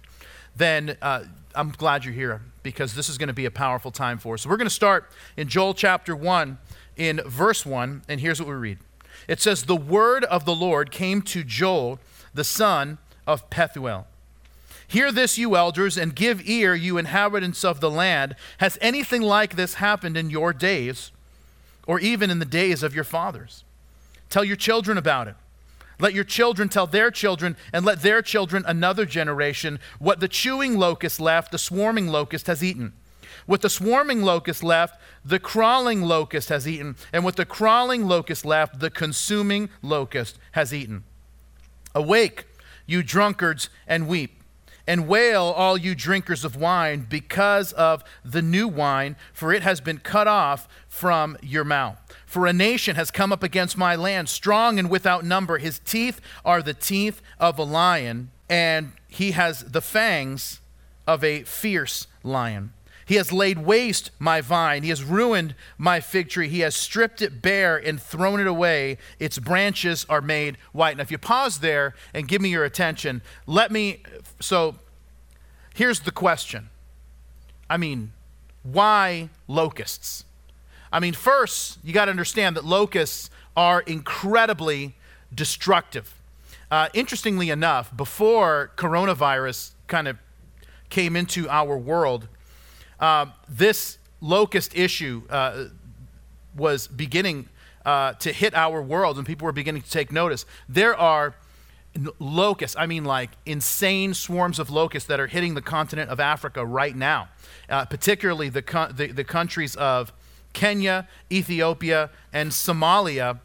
then 0.56 0.96
uh, 1.00 1.24
I'm 1.54 1.70
glad 1.70 2.04
you're 2.04 2.14
here 2.14 2.42
because 2.62 2.94
this 2.94 3.08
is 3.08 3.18
going 3.18 3.28
to 3.28 3.34
be 3.34 3.46
a 3.46 3.50
powerful 3.50 3.90
time 3.90 4.18
for 4.18 4.34
us. 4.34 4.42
So 4.42 4.50
we're 4.50 4.56
going 4.56 4.68
to 4.68 4.74
start 4.74 5.10
in 5.36 5.48
Joel 5.48 5.74
chapter 5.74 6.14
1, 6.14 6.58
in 6.96 7.20
verse 7.26 7.64
1, 7.64 8.02
and 8.08 8.20
here's 8.20 8.40
what 8.40 8.48
we 8.48 8.54
read 8.54 8.78
it 9.26 9.40
says, 9.40 9.64
The 9.64 9.76
word 9.76 10.24
of 10.24 10.44
the 10.44 10.54
Lord 10.54 10.90
came 10.90 11.22
to 11.22 11.44
Joel, 11.44 11.98
the 12.34 12.44
son 12.44 12.98
of 13.26 13.48
Pethuel. 13.50 14.04
Hear 14.86 15.12
this, 15.12 15.36
you 15.36 15.54
elders, 15.54 15.98
and 15.98 16.14
give 16.14 16.48
ear, 16.48 16.74
you 16.74 16.96
inhabitants 16.96 17.62
of 17.62 17.80
the 17.80 17.90
land. 17.90 18.34
Has 18.58 18.78
anything 18.80 19.20
like 19.20 19.54
this 19.54 19.74
happened 19.74 20.16
in 20.16 20.30
your 20.30 20.52
days, 20.52 21.12
or 21.86 22.00
even 22.00 22.30
in 22.30 22.38
the 22.38 22.46
days 22.46 22.82
of 22.82 22.94
your 22.94 23.04
fathers? 23.04 23.64
Tell 24.30 24.44
your 24.44 24.56
children 24.56 24.96
about 24.96 25.28
it. 25.28 25.34
Let 26.00 26.14
your 26.14 26.24
children 26.24 26.68
tell 26.68 26.86
their 26.86 27.10
children, 27.10 27.56
and 27.72 27.84
let 27.84 28.02
their 28.02 28.22
children 28.22 28.64
another 28.66 29.04
generation 29.04 29.80
what 29.98 30.20
the 30.20 30.28
chewing 30.28 30.78
locust 30.78 31.20
left, 31.20 31.50
the 31.50 31.58
swarming 31.58 32.08
locust 32.08 32.46
has 32.46 32.62
eaten. 32.62 32.92
What 33.46 33.62
the 33.62 33.70
swarming 33.70 34.22
locust 34.22 34.62
left, 34.62 35.00
the 35.24 35.38
crawling 35.38 36.02
locust 36.02 36.50
has 36.50 36.68
eaten. 36.68 36.96
And 37.12 37.24
what 37.24 37.36
the 37.36 37.46
crawling 37.46 38.06
locust 38.06 38.44
left, 38.44 38.80
the 38.80 38.90
consuming 38.90 39.70
locust 39.82 40.38
has 40.52 40.72
eaten. 40.72 41.04
Awake, 41.94 42.46
you 42.86 43.02
drunkards, 43.02 43.70
and 43.86 44.06
weep 44.06 44.38
and 44.88 45.06
wail, 45.06 45.42
all 45.42 45.76
you 45.76 45.94
drinkers 45.94 46.46
of 46.46 46.56
wine, 46.56 47.06
because 47.11 47.75
of 47.75 48.02
the 48.25 48.40
new 48.40 48.66
wine, 48.66 49.16
for 49.34 49.52
it 49.52 49.62
has 49.62 49.82
been 49.82 49.99
cut 49.99 50.26
off 50.26 50.66
from 50.88 51.37
your 51.42 51.62
mouth. 51.62 51.99
For 52.28 52.47
a 52.47 52.52
nation 52.52 52.94
has 52.94 53.11
come 53.11 53.32
up 53.32 53.42
against 53.42 53.78
my 53.78 53.97
land, 53.97 54.28
strong 54.28 54.78
and 54.78 54.90
without 54.90 55.25
number. 55.25 55.56
His 55.56 55.78
teeth 55.78 56.20
are 56.44 56.61
the 56.61 56.75
teeth 56.75 57.23
of 57.40 57.58
a 57.58 57.62
lion, 57.62 58.30
and 58.50 58.92
he 59.08 59.30
has 59.30 59.64
the 59.64 59.80
fangs 59.80 60.61
of 61.06 61.25
a 61.25 61.44
fierce 61.44 62.06
lion. 62.23 62.75
He 63.06 63.14
has 63.14 63.32
laid 63.32 63.61
waste 63.61 64.11
my 64.18 64.42
vine. 64.42 64.82
He 64.82 64.90
has 64.90 65.02
ruined 65.02 65.54
my 65.78 66.00
fig 66.00 66.28
tree. 66.28 66.50
He 66.50 66.61
has 66.61 66.76
stripped 66.76 67.23
it 67.23 67.40
bare 67.40 67.78
and 67.78 67.99
thrown 67.99 68.40
it 68.40 68.47
away. 68.47 68.99
Its 69.18 69.38
branches 69.38 70.04
are 70.11 70.20
made 70.20 70.58
white. 70.73 70.99
Now, 70.99 71.04
if 71.04 71.11
you 71.11 71.16
pause 71.16 71.61
there 71.61 71.94
and 72.12 72.28
give 72.28 72.42
me 72.42 72.50
your 72.50 72.66
attention, 72.66 73.23
let 73.47 73.73
me. 73.73 74.02
So, 74.38 74.75
here's 75.75 76.00
the 76.00 76.12
question 76.12 76.68
I 77.70 77.78
mean, 77.78 78.12
why 78.62 79.30
locusts? 79.47 80.26
I 80.92 81.00
mean, 81.00 81.14
first, 81.14 81.78
you 81.83 81.92
got 81.92 82.07
to 82.07 82.11
understand 82.11 82.57
that 82.57 82.64
locusts 82.64 83.30
are 83.57 83.80
incredibly 83.83 84.95
destructive. 85.35 86.14
Uh, 86.71 86.88
interestingly 86.95 87.50
enough, 87.50 87.95
before 87.97 88.73
coronavirus 88.76 89.73
kind 89.87 90.09
of 90.09 90.16
came 90.90 91.16
into 91.16 91.49
our 91.49 91.76
world, 91.76 92.28
uh, 93.00 93.26
this 93.49 93.99
locust 94.21 94.76
issue 94.76 95.23
uh, 95.30 95.64
was 96.57 96.88
beginning 96.88 97.49
uh, 97.85 98.12
to 98.14 98.33
hit 98.33 98.54
our 98.54 98.83
world, 98.83 99.16
and 99.16 99.26
people 99.26 99.47
were 99.47 99.52
beginning 99.52 99.83
to 99.83 99.90
take 99.90 100.12
notice. 100.12 100.45
There 100.68 100.95
are 100.95 101.35
locusts, 102.18 102.76
I 102.78 102.87
mean, 102.87 103.04
like 103.04 103.30
insane 103.47 104.14
swarms 104.14 104.59
of 104.59 104.71
locusts 104.71 105.09
that 105.09 105.21
are 105.21 105.26
hitting 105.26 105.54
the 105.54 105.62
continent 105.62 106.11
of 106.11 106.21
Africa 106.21 106.64
right 106.64 106.95
now, 106.95 107.28
uh, 107.68 107.85
particularly 107.87 108.49
the, 108.49 108.92
the, 108.95 109.09
the 109.09 109.25
countries 109.25 109.75
of 109.76 110.12
Kenya, 110.52 111.09
Ethiopia, 111.31 112.11
and 112.33 112.50
Somalia. 112.50 113.40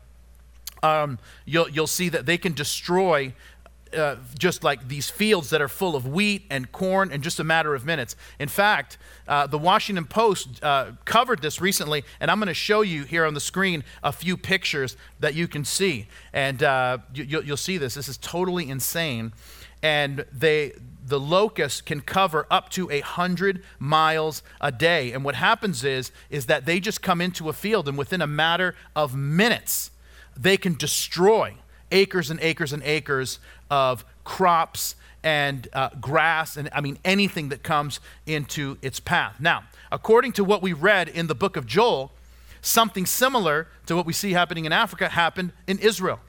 Um, 0.81 1.19
you'll, 1.45 1.69
you'll 1.69 1.87
see 1.87 2.09
that 2.09 2.25
they 2.25 2.37
can 2.37 2.53
destroy 2.53 3.33
uh, 3.93 4.15
just 4.37 4.63
like 4.63 4.87
these 4.87 5.09
fields 5.09 5.49
that 5.51 5.61
are 5.61 5.67
full 5.67 5.95
of 5.95 6.07
wheat 6.07 6.43
and 6.49 6.71
corn 6.71 7.11
in 7.11 7.21
just 7.21 7.39
a 7.39 7.43
matter 7.43 7.75
of 7.75 7.85
minutes. 7.85 8.15
In 8.39 8.49
fact, 8.49 8.97
uh, 9.27 9.47
the 9.47 9.57
Washington 9.57 10.05
Post 10.05 10.63
uh, 10.63 10.93
covered 11.05 11.41
this 11.41 11.61
recently, 11.61 12.03
and 12.19 12.31
I'm 12.31 12.39
going 12.39 12.47
to 12.47 12.53
show 12.53 12.81
you 12.81 13.03
here 13.03 13.25
on 13.25 13.33
the 13.33 13.39
screen 13.39 13.83
a 14.03 14.11
few 14.11 14.35
pictures 14.35 14.97
that 15.19 15.35
you 15.35 15.47
can 15.47 15.63
see. 15.63 16.07
And 16.33 16.63
uh, 16.63 16.99
you, 17.13 17.43
will 17.47 17.57
see 17.57 17.77
this. 17.77 17.93
This 17.93 18.09
is 18.09 18.17
totally 18.17 18.69
insane. 18.69 19.33
and 19.81 20.25
they 20.31 20.73
the 21.05 21.19
locust 21.19 21.85
can 21.85 22.01
cover 22.01 22.47
up 22.49 22.69
to 22.69 22.89
a 22.89 23.01
hundred 23.01 23.63
miles 23.79 24.41
a 24.61 24.71
day. 24.71 25.11
And 25.11 25.23
what 25.23 25.35
happens 25.35 25.83
is, 25.83 26.11
is 26.29 26.45
that 26.45 26.65
they 26.65 26.79
just 26.79 27.01
come 27.01 27.21
into 27.21 27.49
a 27.49 27.53
field 27.53 27.87
and 27.87 27.97
within 27.97 28.21
a 28.21 28.27
matter 28.27 28.75
of 28.95 29.15
minutes, 29.15 29.91
they 30.37 30.57
can 30.57 30.75
destroy 30.75 31.55
acres 31.91 32.31
and 32.31 32.39
acres 32.41 32.73
and 32.73 32.81
acres 32.83 33.39
of 33.69 34.05
crops 34.23 34.95
and 35.23 35.67
uh, 35.73 35.89
grass 36.01 36.57
and 36.57 36.69
I 36.73 36.81
mean 36.81 36.97
anything 37.05 37.49
that 37.49 37.63
comes 37.63 37.99
into 38.25 38.77
its 38.81 38.99
path. 38.99 39.39
Now, 39.39 39.63
according 39.91 40.33
to 40.33 40.43
what 40.43 40.61
we 40.61 40.73
read 40.73 41.07
in 41.07 41.27
the 41.27 41.35
book 41.35 41.55
of 41.55 41.65
Joel, 41.65 42.11
something 42.61 43.05
similar 43.05 43.67
to 43.85 43.95
what 43.95 44.05
we 44.05 44.13
see 44.13 44.33
happening 44.33 44.65
in 44.65 44.71
Africa 44.71 45.09
happened 45.09 45.53
in 45.67 45.79
Israel. 45.79 46.19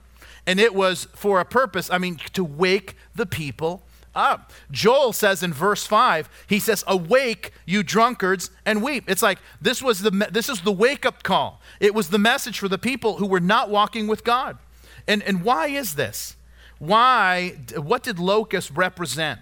And 0.47 0.61
it 0.61 0.75
was 0.75 1.07
for 1.15 1.41
a 1.41 1.45
purpose, 1.45 1.91
I 1.91 1.99
mean, 1.99 2.21
to 2.35 2.45
wake 2.45 2.97
the 3.15 3.25
people 3.25 3.83
up. 4.15 4.53
Joel 4.71 5.13
says 5.13 5.43
in 5.43 5.53
verse 5.53 5.87
5, 5.87 6.29
he 6.47 6.59
says, 6.59 6.85
Awake, 6.87 7.53
you 7.67 7.83
drunkards, 7.83 8.51
and 8.65 8.83
weep. 8.83 9.05
It's 9.09 9.23
like 9.23 9.39
this 9.61 9.83
was 9.83 10.01
the 10.03 10.11
this 10.31 10.49
is 10.49 10.63
the 10.63 10.73
wake-up 10.73 11.23
call. 11.23 11.61
It 11.81 11.95
was 11.95 12.11
the 12.11 12.19
message 12.19 12.59
for 12.59 12.69
the 12.69 12.79
people 12.79 13.17
who 13.17 13.27
were 13.27 13.41
not 13.41 13.71
walking 13.71 14.07
with 14.07 14.25
God. 14.25 14.59
And, 15.07 15.23
and 15.23 15.43
why 15.43 15.69
is 15.69 15.95
this? 15.95 16.37
Why, 16.79 17.55
what 17.77 18.03
did 18.03 18.19
locusts 18.19 18.71
represent 18.71 19.41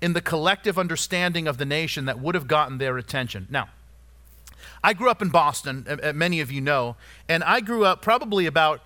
in 0.00 0.12
the 0.12 0.20
collective 0.20 0.78
understanding 0.78 1.46
of 1.46 1.58
the 1.58 1.64
nation 1.64 2.04
that 2.04 2.20
would 2.20 2.34
have 2.34 2.46
gotten 2.46 2.78
their 2.78 2.98
attention? 2.98 3.46
Now, 3.50 3.68
I 4.82 4.92
grew 4.92 5.10
up 5.10 5.22
in 5.22 5.30
Boston, 5.30 5.86
many 6.14 6.40
of 6.40 6.52
you 6.52 6.60
know, 6.60 6.96
and 7.28 7.42
I 7.42 7.60
grew 7.60 7.84
up 7.84 8.02
probably 8.02 8.46
about 8.46 8.82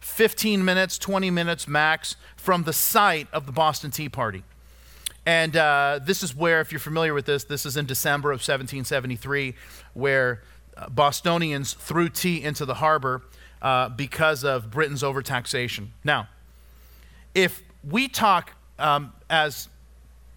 15 0.00 0.64
minutes, 0.64 0.96
20 0.98 1.30
minutes 1.30 1.68
max 1.68 2.16
from 2.36 2.64
the 2.64 2.72
site 2.72 3.28
of 3.32 3.46
the 3.46 3.52
Boston 3.52 3.90
Tea 3.90 4.08
Party. 4.08 4.44
And 5.26 5.56
uh, 5.56 6.00
this 6.02 6.22
is 6.22 6.34
where, 6.34 6.60
if 6.60 6.72
you're 6.72 6.78
familiar 6.78 7.14
with 7.14 7.26
this, 7.26 7.44
this 7.44 7.66
is 7.66 7.76
in 7.76 7.86
December 7.86 8.30
of 8.30 8.36
1773, 8.36 9.54
where 9.94 10.42
uh, 10.76 10.88
Bostonians 10.88 11.74
threw 11.74 12.08
tea 12.08 12.42
into 12.42 12.64
the 12.64 12.74
harbor 12.74 13.22
uh, 13.60 13.90
because 13.90 14.44
of 14.44 14.70
Britain's 14.70 15.02
overtaxation. 15.02 15.88
Now, 16.04 16.28
if 17.34 17.62
we 17.88 18.08
talk 18.08 18.52
um, 18.78 19.12
as 19.28 19.68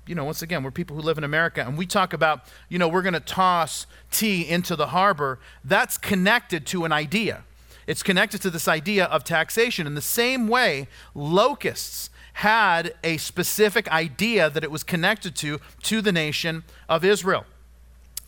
you 0.05 0.15
know, 0.15 0.25
once 0.25 0.41
again, 0.41 0.63
we're 0.63 0.71
people 0.71 0.97
who 0.97 1.01
live 1.01 1.17
in 1.17 1.23
America, 1.23 1.63
and 1.65 1.77
we 1.77 1.85
talk 1.85 2.11
about, 2.11 2.41
you 2.67 2.77
know, 2.77 2.89
we're 2.89 3.01
going 3.01 3.13
to 3.13 3.21
toss 3.21 3.87
tea 4.11 4.47
into 4.47 4.75
the 4.75 4.87
harbor. 4.87 5.39
That's 5.63 5.97
connected 5.97 6.65
to 6.67 6.83
an 6.83 6.91
idea. 6.91 7.45
It's 7.87 8.03
connected 8.03 8.41
to 8.41 8.49
this 8.49 8.67
idea 8.67 9.05
of 9.05 9.23
taxation. 9.23 9.87
In 9.87 9.95
the 9.95 10.01
same 10.01 10.47
way, 10.49 10.87
locusts 11.15 12.09
had 12.33 12.93
a 13.03 13.17
specific 13.17 13.87
idea 13.91 14.49
that 14.49 14.63
it 14.63 14.71
was 14.71 14.83
connected 14.83 15.35
to 15.37 15.59
to 15.83 16.01
the 16.01 16.11
nation 16.11 16.63
of 16.89 17.05
Israel. 17.05 17.45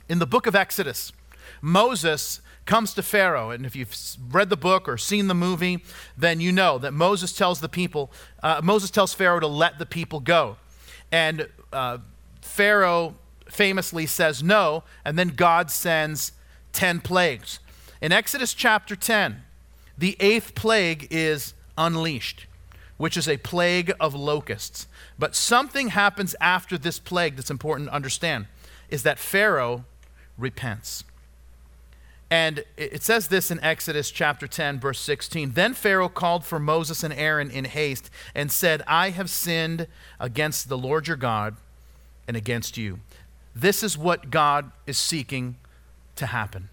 In 0.08 0.20
the 0.20 0.28
book 0.28 0.46
of 0.46 0.56
Exodus, 0.56 1.12
Moses 1.62 2.42
comes 2.66 2.94
to 2.94 3.04
Pharaoh, 3.04 3.52
and 3.52 3.66
if 3.66 3.76
you've 3.76 3.96
read 4.32 4.50
the 4.50 4.58
book 4.58 4.88
or 4.88 4.98
seen 4.98 5.28
the 5.28 5.36
movie, 5.36 5.84
then 6.18 6.40
you 6.40 6.52
know 6.52 6.78
that 6.78 6.94
Moses 6.94 7.32
tells 7.32 7.62
the 7.62 7.70
people, 7.70 8.12
uh, 8.42 8.62
Moses 8.64 8.90
tells 8.90 9.14
Pharaoh 9.14 9.40
to 9.40 9.48
let 9.48 9.78
the 9.78 9.86
people 9.86 10.20
go. 10.20 10.58
And 11.12 11.48
uh, 11.72 12.00
Pharaoh 12.42 13.16
famously 13.48 14.06
says 14.06 14.42
no, 14.42 14.84
and 15.04 15.18
then 15.18 15.30
God 15.30 15.70
sends 15.70 16.32
10 16.74 17.02
plagues. 17.02 17.60
In 18.02 18.12
Exodus 18.12 18.54
chapter 18.54 18.96
10, 18.96 19.44
the 19.98 20.18
eighth 20.20 20.56
plague 20.56 21.08
is 21.12 21.54
unleashed 21.78 22.48
which 22.98 23.18
is 23.18 23.28
a 23.28 23.38
plague 23.38 23.92
of 24.00 24.14
locusts. 24.14 24.88
But 25.20 25.36
something 25.36 25.90
happens 25.90 26.36
after 26.40 26.78
this 26.78 27.00
plague 27.00 27.36
that's 27.36 27.52
important 27.52 27.90
to 27.90 27.96
understand 27.96 28.48
is 28.90 29.04
that 29.04 29.20
Pharaoh 29.20 29.86
repents. 30.38 31.04
And 32.32 32.64
it 32.76 33.04
says 33.04 33.28
this 33.28 33.52
in 33.52 33.60
Exodus 33.64 34.10
chapter 34.10 34.48
10, 34.48 34.80
verse 34.80 35.00
16. 35.00 35.52
Then 35.52 35.74
Pharaoh 35.74 36.10
called 36.10 36.44
for 36.44 36.60
Moses 36.60 37.04
and 37.04 37.14
Aaron 37.14 37.52
in 37.52 37.66
haste 37.66 38.10
and 38.34 38.52
said, 38.52 38.82
I 38.88 39.12
have 39.12 39.30
sinned 39.30 39.88
against 40.20 40.68
the 40.68 40.78
Lord 40.78 41.08
your 41.08 41.18
God 41.18 41.56
and 42.28 42.36
against 42.36 42.78
you. 42.78 43.00
This 43.56 43.84
is 43.84 43.98
what 43.98 44.32
God 44.32 44.72
is 44.88 44.98
seeking 44.98 45.56
to 46.16 46.26
happen. 46.26 46.70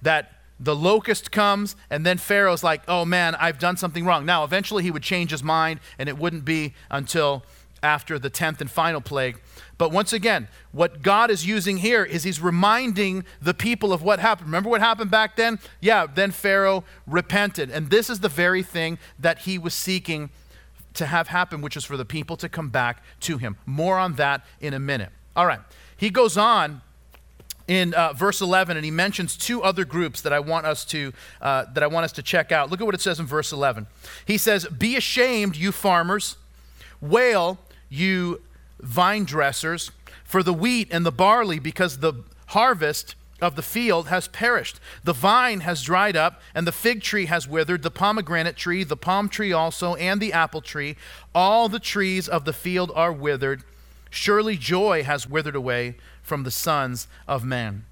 That 0.00 0.32
the 0.58 0.74
locust 0.74 1.30
comes, 1.30 1.76
and 1.90 2.06
then 2.06 2.18
Pharaoh's 2.18 2.64
like, 2.64 2.82
oh 2.88 3.04
man, 3.04 3.34
I've 3.34 3.58
done 3.58 3.76
something 3.76 4.04
wrong. 4.04 4.24
Now, 4.24 4.44
eventually 4.44 4.82
he 4.82 4.90
would 4.90 5.02
change 5.02 5.30
his 5.30 5.42
mind, 5.42 5.80
and 5.98 6.08
it 6.08 6.18
wouldn't 6.18 6.44
be 6.44 6.74
until 6.90 7.44
after 7.82 8.18
the 8.18 8.30
10th 8.30 8.60
and 8.60 8.70
final 8.70 9.00
plague. 9.00 9.38
But 9.78 9.92
once 9.92 10.12
again, 10.12 10.48
what 10.72 11.02
God 11.02 11.30
is 11.30 11.46
using 11.46 11.76
here 11.78 12.02
is 12.02 12.24
he's 12.24 12.40
reminding 12.40 13.24
the 13.40 13.54
people 13.54 13.92
of 13.92 14.02
what 14.02 14.18
happened. 14.18 14.48
Remember 14.48 14.70
what 14.70 14.80
happened 14.80 15.10
back 15.10 15.36
then? 15.36 15.58
Yeah, 15.80 16.06
then 16.06 16.30
Pharaoh 16.30 16.84
repented. 17.06 17.70
And 17.70 17.90
this 17.90 18.08
is 18.08 18.20
the 18.20 18.28
very 18.28 18.62
thing 18.62 18.98
that 19.18 19.40
he 19.40 19.58
was 19.58 19.74
seeking 19.74 20.30
to 20.94 21.06
have 21.06 21.28
happen, 21.28 21.60
which 21.60 21.76
is 21.76 21.84
for 21.84 21.98
the 21.98 22.06
people 22.06 22.36
to 22.38 22.48
come 22.48 22.70
back 22.70 23.04
to 23.20 23.36
him. 23.36 23.58
More 23.66 23.98
on 23.98 24.14
that 24.14 24.44
in 24.60 24.72
a 24.72 24.80
minute. 24.80 25.10
All 25.36 25.46
right. 25.46 25.60
He 25.96 26.08
goes 26.08 26.38
on 26.38 26.80
in 27.68 27.94
uh, 27.94 28.12
verse 28.12 28.40
11 28.40 28.76
and 28.76 28.84
he 28.84 28.90
mentions 28.90 29.36
two 29.36 29.62
other 29.62 29.84
groups 29.84 30.20
that 30.20 30.32
i 30.32 30.38
want 30.38 30.66
us 30.66 30.84
to 30.84 31.12
uh, 31.40 31.64
that 31.72 31.82
i 31.82 31.86
want 31.86 32.04
us 32.04 32.12
to 32.12 32.22
check 32.22 32.52
out 32.52 32.70
look 32.70 32.80
at 32.80 32.86
what 32.86 32.94
it 32.94 33.00
says 33.00 33.18
in 33.18 33.26
verse 33.26 33.52
11 33.52 33.86
he 34.24 34.38
says 34.38 34.66
be 34.66 34.96
ashamed 34.96 35.56
you 35.56 35.72
farmers 35.72 36.36
wail 37.00 37.58
you 37.88 38.40
vine 38.80 39.24
dressers 39.24 39.90
for 40.24 40.42
the 40.42 40.52
wheat 40.52 40.88
and 40.90 41.04
the 41.04 41.12
barley 41.12 41.58
because 41.58 41.98
the 41.98 42.14
harvest 42.48 43.14
of 43.40 43.56
the 43.56 43.62
field 43.62 44.08
has 44.08 44.28
perished. 44.28 44.80
The 45.04 45.12
vine 45.12 45.60
has 45.60 45.82
dried 45.82 46.16
up, 46.16 46.40
and 46.54 46.66
the 46.66 46.72
fig 46.72 47.02
tree 47.02 47.26
has 47.26 47.46
withered, 47.46 47.82
the 47.82 47.90
pomegranate 47.90 48.56
tree, 48.56 48.82
the 48.84 48.96
palm 48.96 49.28
tree 49.28 49.52
also, 49.52 49.94
and 49.96 50.20
the 50.20 50.32
apple 50.32 50.62
tree. 50.62 50.96
All 51.34 51.68
the 51.68 51.78
trees 51.78 52.28
of 52.28 52.44
the 52.44 52.52
field 52.52 52.90
are 52.94 53.12
withered. 53.12 53.62
Surely 54.10 54.56
joy 54.56 55.02
has 55.02 55.28
withered 55.28 55.56
away 55.56 55.96
from 56.26 56.42
the 56.42 56.50
sons 56.50 57.06
of 57.28 57.44
men. 57.44 57.84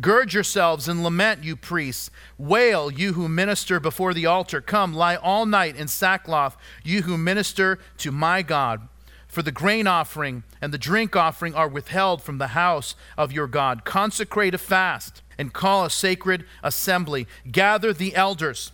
Gird 0.00 0.32
yourselves 0.32 0.86
and 0.86 1.02
lament, 1.02 1.42
you 1.42 1.56
priests. 1.56 2.10
Wail, 2.36 2.90
you 2.90 3.14
who 3.14 3.28
minister 3.28 3.80
before 3.80 4.14
the 4.14 4.26
altar. 4.26 4.60
Come, 4.60 4.94
lie 4.94 5.16
all 5.16 5.46
night 5.46 5.74
in 5.74 5.88
sackcloth, 5.88 6.56
you 6.84 7.02
who 7.02 7.18
minister 7.18 7.80
to 7.98 8.12
my 8.12 8.42
God. 8.42 8.86
For 9.26 9.42
the 9.42 9.50
grain 9.50 9.86
offering 9.86 10.44
and 10.60 10.72
the 10.72 10.78
drink 10.78 11.16
offering 11.16 11.54
are 11.54 11.68
withheld 11.68 12.22
from 12.22 12.38
the 12.38 12.48
house 12.48 12.94
of 13.16 13.32
your 13.32 13.46
God. 13.46 13.84
Consecrate 13.84 14.54
a 14.54 14.58
fast 14.58 15.22
and 15.36 15.52
call 15.52 15.84
a 15.84 15.90
sacred 15.90 16.44
assembly. 16.62 17.26
Gather 17.50 17.92
the 17.92 18.14
elders 18.14 18.72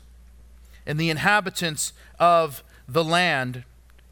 and 0.87 0.99
the 0.99 1.11
inhabitants 1.11 1.93
of 2.19 2.63
the 2.87 3.05
land 3.05 3.65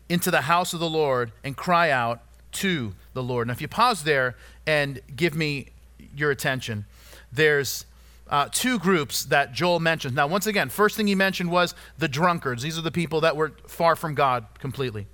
into 0.09 0.31
the 0.31 0.43
house 0.43 0.73
of 0.73 0.81
the 0.81 0.89
Lord 0.89 1.33
and 1.45 1.57
cry 1.57 1.91
out 1.91 2.23
to 2.53 2.95
the 3.15 3.23
Lord. 3.23 3.49
Now, 3.49 3.53
if 3.53 3.61
you 3.61 3.69
pause 3.69 4.05
there 4.05 4.37
and 4.67 5.01
give 5.15 5.35
me 5.35 5.69
your 6.15 6.31
attention, 6.31 6.85
there's 7.33 7.87
uh, 8.29 8.49
two 8.51 8.79
groups 8.79 9.25
that 9.27 9.53
Joel 9.53 9.81
mentions. 9.81 10.15
Now, 10.15 10.27
once 10.27 10.47
again, 10.47 10.69
first 10.69 10.97
thing 10.97 11.07
he 11.07 11.15
mentioned 11.15 11.51
was 11.51 11.75
the 11.99 12.09
drunkards. 12.09 12.63
These 12.63 12.79
are 12.79 12.83
the 12.83 12.91
people 12.91 13.21
that 13.21 13.37
were 13.37 13.53
far 13.67 13.97
from 13.97 14.15
God 14.15 14.47
completely. 14.59 15.07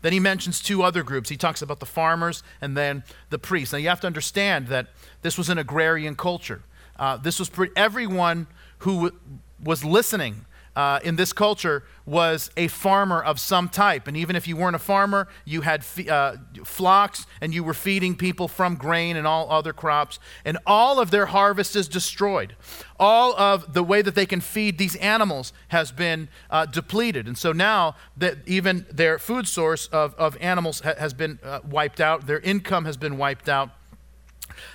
Then 0.00 0.12
he 0.12 0.20
mentions 0.20 0.60
two 0.60 0.82
other 0.82 1.02
groups. 1.02 1.28
He 1.28 1.36
talks 1.36 1.60
about 1.62 1.80
the 1.80 1.86
farmers 1.86 2.42
and 2.60 2.76
then 2.76 3.02
the 3.30 3.38
priests. 3.38 3.72
Now, 3.72 3.78
you 3.78 3.88
have 3.88 4.00
to 4.00 4.06
understand 4.06 4.68
that 4.68 4.88
this 5.22 5.36
was 5.36 5.48
an 5.48 5.58
agrarian 5.58 6.14
culture. 6.14 6.62
Uh, 6.98 7.16
this 7.16 7.38
was 7.38 7.48
pre- 7.48 7.70
everyone 7.76 8.46
who 8.78 9.08
w- 9.08 9.20
was 9.62 9.84
listening 9.84 10.44
uh, 10.78 11.00
in 11.02 11.16
this 11.16 11.32
culture 11.32 11.82
was 12.06 12.52
a 12.56 12.68
farmer 12.68 13.20
of 13.20 13.40
some 13.40 13.68
type. 13.68 14.06
And 14.06 14.16
even 14.16 14.36
if 14.36 14.46
you 14.46 14.56
weren't 14.56 14.76
a 14.76 14.78
farmer, 14.78 15.26
you 15.44 15.62
had 15.62 15.84
uh, 16.08 16.36
flocks 16.64 17.26
and 17.40 17.52
you 17.52 17.64
were 17.64 17.74
feeding 17.74 18.14
people 18.14 18.46
from 18.46 18.76
grain 18.76 19.16
and 19.16 19.26
all 19.26 19.50
other 19.50 19.72
crops. 19.72 20.20
And 20.44 20.56
all 20.64 21.00
of 21.00 21.10
their 21.10 21.26
harvest 21.26 21.74
is 21.74 21.88
destroyed. 21.88 22.54
All 22.96 23.36
of 23.36 23.74
the 23.74 23.82
way 23.82 24.02
that 24.02 24.14
they 24.14 24.24
can 24.24 24.40
feed 24.40 24.78
these 24.78 24.94
animals 24.96 25.52
has 25.68 25.90
been 25.90 26.28
uh, 26.48 26.66
depleted. 26.66 27.26
And 27.26 27.36
so 27.36 27.50
now 27.50 27.96
that 28.16 28.36
even 28.46 28.86
their 28.88 29.18
food 29.18 29.48
source 29.48 29.88
of, 29.88 30.14
of 30.14 30.36
animals 30.40 30.82
ha- 30.82 30.94
has 30.96 31.12
been 31.12 31.40
uh, 31.42 31.58
wiped 31.68 32.00
out, 32.00 32.28
their 32.28 32.38
income 32.38 32.84
has 32.84 32.96
been 32.96 33.18
wiped 33.18 33.48
out. 33.48 33.70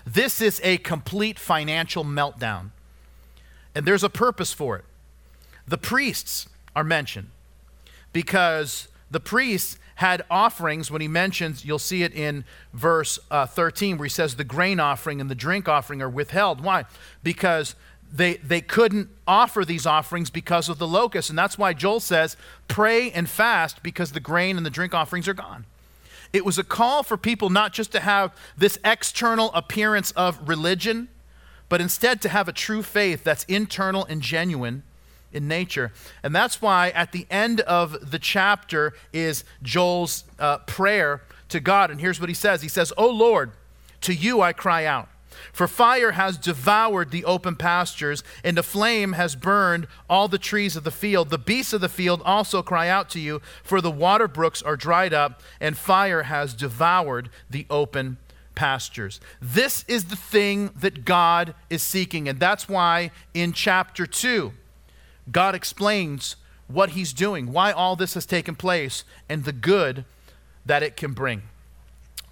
This 0.06 0.42
is 0.42 0.60
a 0.66 0.80
complete 0.80 1.40
financial 1.40 2.04
meltdown. 2.04 2.72
And 3.74 3.86
there's 3.86 4.04
a 4.04 4.10
purpose 4.10 4.52
for 4.52 4.76
it. 4.76 4.84
The 5.68 5.78
priests 5.78 6.48
are 6.76 6.84
mentioned 6.84 7.30
because 8.12 8.88
the 9.12 9.20
priests 9.20 9.78
had 9.96 10.24
offerings 10.30 10.90
when 10.90 11.02
he 11.02 11.08
mentions, 11.08 11.64
you'll 11.64 11.80
see 11.80 12.04
it 12.04 12.14
in 12.14 12.46
verse 12.74 13.20
uh, 13.30 13.46
13, 13.46 13.98
where 13.98 14.06
he 14.06 14.10
says 14.10 14.36
the 14.36 14.44
grain 14.44 14.80
offering 14.80 15.22
and 15.22 15.30
the 15.30 15.36
drink 15.36 15.70
offering 15.70 16.02
are 16.02 16.10
withheld. 16.10 16.62
Why? 16.62 16.86
Because 17.22 17.76
they, 18.12 18.36
they 18.36 18.62
couldn't 18.62 19.10
offer 19.28 19.66
these 19.66 19.86
offerings 19.86 20.30
because 20.30 20.70
of 20.70 20.78
the 20.78 20.88
locusts. 20.88 21.30
And 21.30 21.38
that's 21.38 21.58
why 21.58 21.74
Joel 21.74 22.00
says, 22.00 22.38
pray 22.68 23.12
and 23.12 23.30
fast 23.30 23.82
because 23.84 24.12
the 24.12 24.20
grain 24.20 24.58
and 24.58 24.66
the 24.66 24.72
drink 24.72 24.94
offerings 24.94 25.28
are 25.28 25.34
gone. 25.34 25.66
It 26.32 26.46
was 26.46 26.58
a 26.58 26.64
call 26.64 27.04
for 27.04 27.16
people 27.16 27.50
not 27.50 27.74
just 27.74 27.92
to 27.92 28.00
have 28.00 28.36
this 28.58 28.80
external 28.84 29.52
appearance 29.54 30.12
of 30.12 30.48
religion, 30.48 31.10
but 31.70 31.82
instead 31.82 32.22
to 32.22 32.30
have 32.30 32.48
a 32.48 32.54
true 32.54 32.84
faith 32.84 33.24
that's 33.24 33.44
internal 33.46 34.06
and 34.06 34.22
genuine 34.22 34.84
in 35.34 35.48
nature. 35.48 35.92
And 36.22 36.36
that's 36.36 36.62
why 36.62 36.90
at 36.90 37.12
the 37.12 37.28
end 37.30 37.62
of 37.62 38.12
the 38.12 38.20
chapter 38.20 38.94
is 39.12 39.44
Joel's 39.62 40.24
uh, 40.40 40.60
prayer 40.60 41.22
to 41.50 41.60
God. 41.60 41.92
And 41.92 42.00
here's 42.00 42.20
what 42.20 42.30
he 42.30 42.36
says 42.36 42.62
He 42.62 42.70
says, 42.70 42.94
O 42.98 43.08
Lord, 43.10 43.52
to 44.02 44.14
you 44.14 44.42
I 44.42 44.54
cry 44.54 44.86
out. 44.86 45.10
For 45.52 45.68
fire 45.68 46.12
has 46.12 46.38
devoured 46.38 47.12
the 47.12 47.26
open 47.26 47.56
pastures, 47.56 48.24
and 48.44 48.58
a 48.58 48.64
flame 48.64 49.14
has 49.14 49.36
burned 49.36 49.88
all 50.10 50.28
the 50.28 50.38
trees 50.38 50.76
of 50.76 50.84
the 50.84 50.92
field. 50.92 51.30
The 51.30 51.38
beasts 51.38 51.74
of 51.74 51.82
the 51.82 51.90
field 51.90 52.22
also 52.24 52.62
cry 52.62 52.88
out 52.88 53.10
to 53.12 53.20
you, 53.20 53.42
for 53.64 53.82
the 53.82 53.92
water 53.92 54.28
brooks 54.28 54.62
are 54.62 54.78
dried 54.78 55.14
up, 55.14 55.42
and 55.60 55.78
fire 55.78 56.24
has 56.24 56.54
devoured 56.54 57.30
the 57.50 57.66
open 57.70 58.18
pastures. 58.56 59.20
This 59.42 59.84
is 59.88 60.06
the 60.06 60.16
thing 60.16 60.72
that 60.76 61.06
God 61.06 61.56
is 61.70 61.84
seeking, 61.84 62.30
and 62.30 62.40
that's 62.40 62.70
why 62.70 63.12
in 63.34 63.54
chapter 63.54 64.06
2, 64.06 64.54
God 65.32 65.56
explains 65.56 66.36
what 66.68 66.92
he's 66.92 67.14
doing, 67.14 67.52
why 67.52 67.72
all 67.72 67.96
this 67.96 68.14
has 68.14 68.26
taken 68.26 68.56
place, 68.56 69.04
and 69.30 69.44
the 69.44 69.52
good 69.52 70.06
that 70.66 70.84
it 70.84 70.96
can 70.96 71.14
bring. 71.14 71.44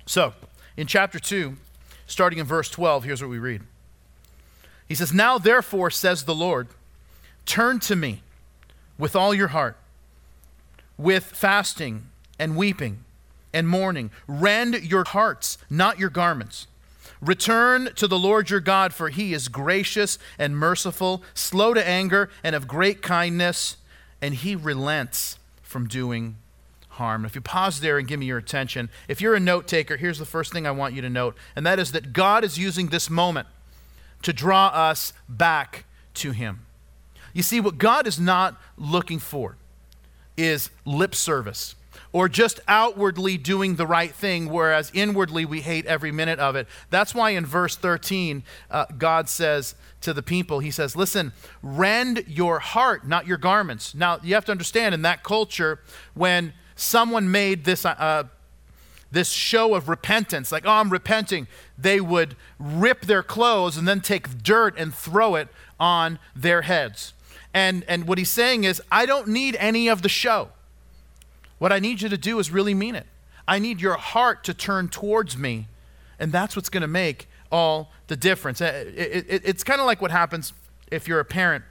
So, 0.05 0.33
in 0.77 0.87
chapter 0.87 1.19
2, 1.19 1.57
starting 2.07 2.39
in 2.39 2.45
verse 2.45 2.69
12, 2.69 3.03
here's 3.03 3.21
what 3.21 3.29
we 3.29 3.39
read. 3.39 3.61
He 4.87 4.95
says, 4.95 5.13
Now 5.13 5.37
therefore, 5.37 5.89
says 5.89 6.23
the 6.23 6.35
Lord, 6.35 6.67
turn 7.45 7.79
to 7.81 7.95
me 7.95 8.21
with 8.97 9.15
all 9.15 9.33
your 9.33 9.49
heart, 9.49 9.77
with 10.97 11.23
fasting 11.23 12.07
and 12.37 12.55
weeping 12.55 13.03
and 13.53 13.67
mourning. 13.67 14.11
Rend 14.27 14.75
your 14.83 15.03
hearts, 15.05 15.57
not 15.69 15.99
your 15.99 16.09
garments. 16.09 16.67
Return 17.21 17.93
to 17.95 18.07
the 18.07 18.17
Lord 18.17 18.49
your 18.49 18.59
God, 18.59 18.93
for 18.93 19.09
he 19.09 19.33
is 19.33 19.47
gracious 19.47 20.17
and 20.39 20.57
merciful, 20.57 21.23
slow 21.35 21.73
to 21.73 21.87
anger, 21.87 22.29
and 22.43 22.55
of 22.55 22.67
great 22.67 23.03
kindness, 23.03 23.77
and 24.21 24.33
he 24.33 24.55
relents 24.55 25.37
from 25.61 25.87
doing 25.87 26.37
harm. 26.89 27.23
If 27.23 27.35
you 27.35 27.41
pause 27.41 27.79
there 27.79 27.99
and 27.99 28.07
give 28.07 28.19
me 28.19 28.25
your 28.25 28.39
attention, 28.39 28.89
if 29.07 29.21
you're 29.21 29.35
a 29.35 29.39
note 29.39 29.67
taker, 29.67 29.97
here's 29.97 30.17
the 30.17 30.25
first 30.25 30.51
thing 30.51 30.65
I 30.65 30.71
want 30.71 30.95
you 30.95 31.01
to 31.03 31.09
note, 31.09 31.37
and 31.55 31.65
that 31.65 31.77
is 31.77 31.91
that 31.91 32.11
God 32.11 32.43
is 32.43 32.57
using 32.57 32.87
this 32.87 33.09
moment 33.09 33.47
to 34.23 34.33
draw 34.33 34.67
us 34.67 35.13
back 35.29 35.85
to 36.15 36.31
him. 36.31 36.65
You 37.33 37.43
see, 37.43 37.59
what 37.59 37.77
God 37.77 38.07
is 38.07 38.19
not 38.19 38.59
looking 38.77 39.19
for 39.19 39.57
is 40.35 40.69
lip 40.85 41.13
service 41.13 41.75
or 42.13 42.27
just 42.27 42.59
outwardly 42.67 43.37
doing 43.37 43.75
the 43.75 43.87
right 43.87 44.13
thing, 44.13 44.49
whereas 44.49 44.91
inwardly 44.93 45.45
we 45.45 45.61
hate 45.61 45.85
every 45.85 46.11
minute 46.11 46.39
of 46.39 46.55
it. 46.55 46.67
That's 46.89 47.15
why 47.15 47.31
in 47.31 47.45
verse 47.45 47.75
13, 47.75 48.43
uh, 48.69 48.85
God 48.97 49.29
says 49.29 49.75
to 50.01 50.13
the 50.13 50.23
people, 50.23 50.59
He 50.59 50.71
says, 50.71 50.95
Listen, 50.95 51.31
rend 51.63 52.25
your 52.27 52.59
heart, 52.59 53.07
not 53.07 53.27
your 53.27 53.37
garments. 53.37 53.95
Now, 53.95 54.19
you 54.23 54.33
have 54.33 54.45
to 54.45 54.51
understand 54.51 54.93
in 54.93 55.03
that 55.03 55.23
culture, 55.23 55.79
when 56.13 56.53
someone 56.75 57.31
made 57.31 57.63
this, 57.63 57.85
uh, 57.85 58.23
this 59.11 59.31
show 59.31 59.75
of 59.75 59.87
repentance, 59.87 60.51
like, 60.51 60.65
oh, 60.65 60.71
I'm 60.71 60.89
repenting, 60.89 61.47
they 61.77 62.01
would 62.01 62.35
rip 62.59 63.05
their 63.05 63.23
clothes 63.23 63.77
and 63.77 63.87
then 63.87 64.01
take 64.01 64.43
dirt 64.43 64.77
and 64.77 64.93
throw 64.93 65.35
it 65.35 65.47
on 65.79 66.19
their 66.35 66.63
heads. 66.63 67.13
And, 67.53 67.83
and 67.87 68.07
what 68.07 68.17
he's 68.17 68.29
saying 68.29 68.63
is, 68.63 68.81
I 68.91 69.05
don't 69.05 69.27
need 69.27 69.55
any 69.59 69.87
of 69.87 70.01
the 70.01 70.09
show. 70.09 70.49
What 71.61 71.71
I 71.71 71.77
need 71.77 72.01
you 72.01 72.09
to 72.09 72.17
do 72.17 72.39
is 72.39 72.49
really 72.49 72.73
mean 72.73 72.95
it. 72.95 73.05
I 73.47 73.59
need 73.59 73.81
your 73.81 73.93
heart 73.93 74.43
to 74.45 74.53
turn 74.55 74.87
towards 74.87 75.37
me, 75.37 75.67
and 76.17 76.31
that's 76.31 76.55
what's 76.55 76.69
going 76.69 76.81
to 76.81 76.87
make 76.87 77.29
all 77.51 77.91
the 78.07 78.15
difference. 78.15 78.61
It, 78.61 78.87
it, 78.97 79.25
it, 79.29 79.41
it's 79.45 79.63
kind 79.63 79.79
of 79.79 79.85
like 79.85 80.01
what 80.01 80.09
happens 80.09 80.53
if 80.89 81.07
you're 81.07 81.19
a 81.19 81.25
parent. 81.25 81.63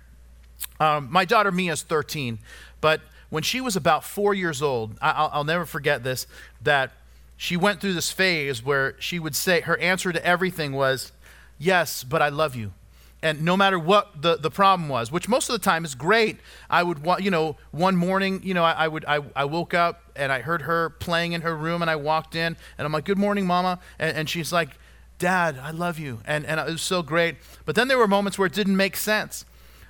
Um, 0.78 1.08
my 1.10 1.24
daughter 1.24 1.50
Mia 1.50 1.72
is 1.72 1.82
13, 1.82 2.38
but 2.80 3.00
when 3.30 3.42
she 3.42 3.60
was 3.60 3.74
about 3.74 4.04
four 4.04 4.32
years 4.32 4.62
old, 4.62 4.96
I, 5.02 5.36
will 5.36 5.42
never 5.42 5.66
forget 5.66 6.04
this, 6.04 6.28
that 6.62 6.92
she 7.36 7.56
went 7.56 7.80
through 7.80 7.94
this 7.94 8.12
phase 8.12 8.64
where 8.64 8.94
she 9.00 9.18
would 9.18 9.34
say, 9.34 9.62
her 9.62 9.76
answer 9.78 10.12
to 10.12 10.24
everything 10.24 10.72
was, 10.72 11.10
Yes, 11.58 12.04
but 12.04 12.22
I 12.22 12.28
love 12.28 12.54
you 12.54 12.74
and 13.22 13.42
no 13.42 13.56
matter 13.56 13.78
what 13.78 14.22
the, 14.22 14.36
the 14.36 14.50
problem 14.50 14.88
was, 14.88 15.12
which 15.12 15.28
most 15.28 15.48
of 15.50 15.52
the 15.52 15.64
time 15.64 15.84
is 15.84 15.94
great, 15.94 16.38
I 16.70 16.82
would, 16.82 17.04
want, 17.04 17.22
you 17.22 17.30
know, 17.30 17.56
one 17.70 17.94
morning, 17.96 18.40
you 18.42 18.54
know, 18.54 18.64
I, 18.64 18.72
I 18.72 18.88
would, 18.88 19.04
I, 19.06 19.20
I 19.36 19.44
woke 19.44 19.74
up 19.74 20.02
and 20.16 20.32
I 20.32 20.40
heard 20.40 20.62
her 20.62 20.90
playing 20.90 21.32
in 21.32 21.42
her 21.42 21.54
room 21.54 21.82
and 21.82 21.90
I 21.90 21.96
walked 21.96 22.34
in 22.34 22.56
and 22.78 22.86
I'm 22.86 22.92
like, 22.92 23.04
good 23.04 23.18
morning, 23.18 23.46
mama. 23.46 23.78
And, 23.98 24.16
and 24.16 24.30
she's 24.30 24.52
like, 24.52 24.70
dad, 25.18 25.58
I 25.58 25.70
love 25.70 25.98
you. 25.98 26.20
And, 26.26 26.46
and 26.46 26.58
it 26.58 26.66
was 26.66 26.80
so 26.80 27.02
great. 27.02 27.36
But 27.66 27.74
then 27.74 27.88
there 27.88 27.98
were 27.98 28.08
moments 28.08 28.38
where 28.38 28.46
it 28.46 28.54
didn't 28.54 28.76
make 28.76 28.96
sense, 28.96 29.44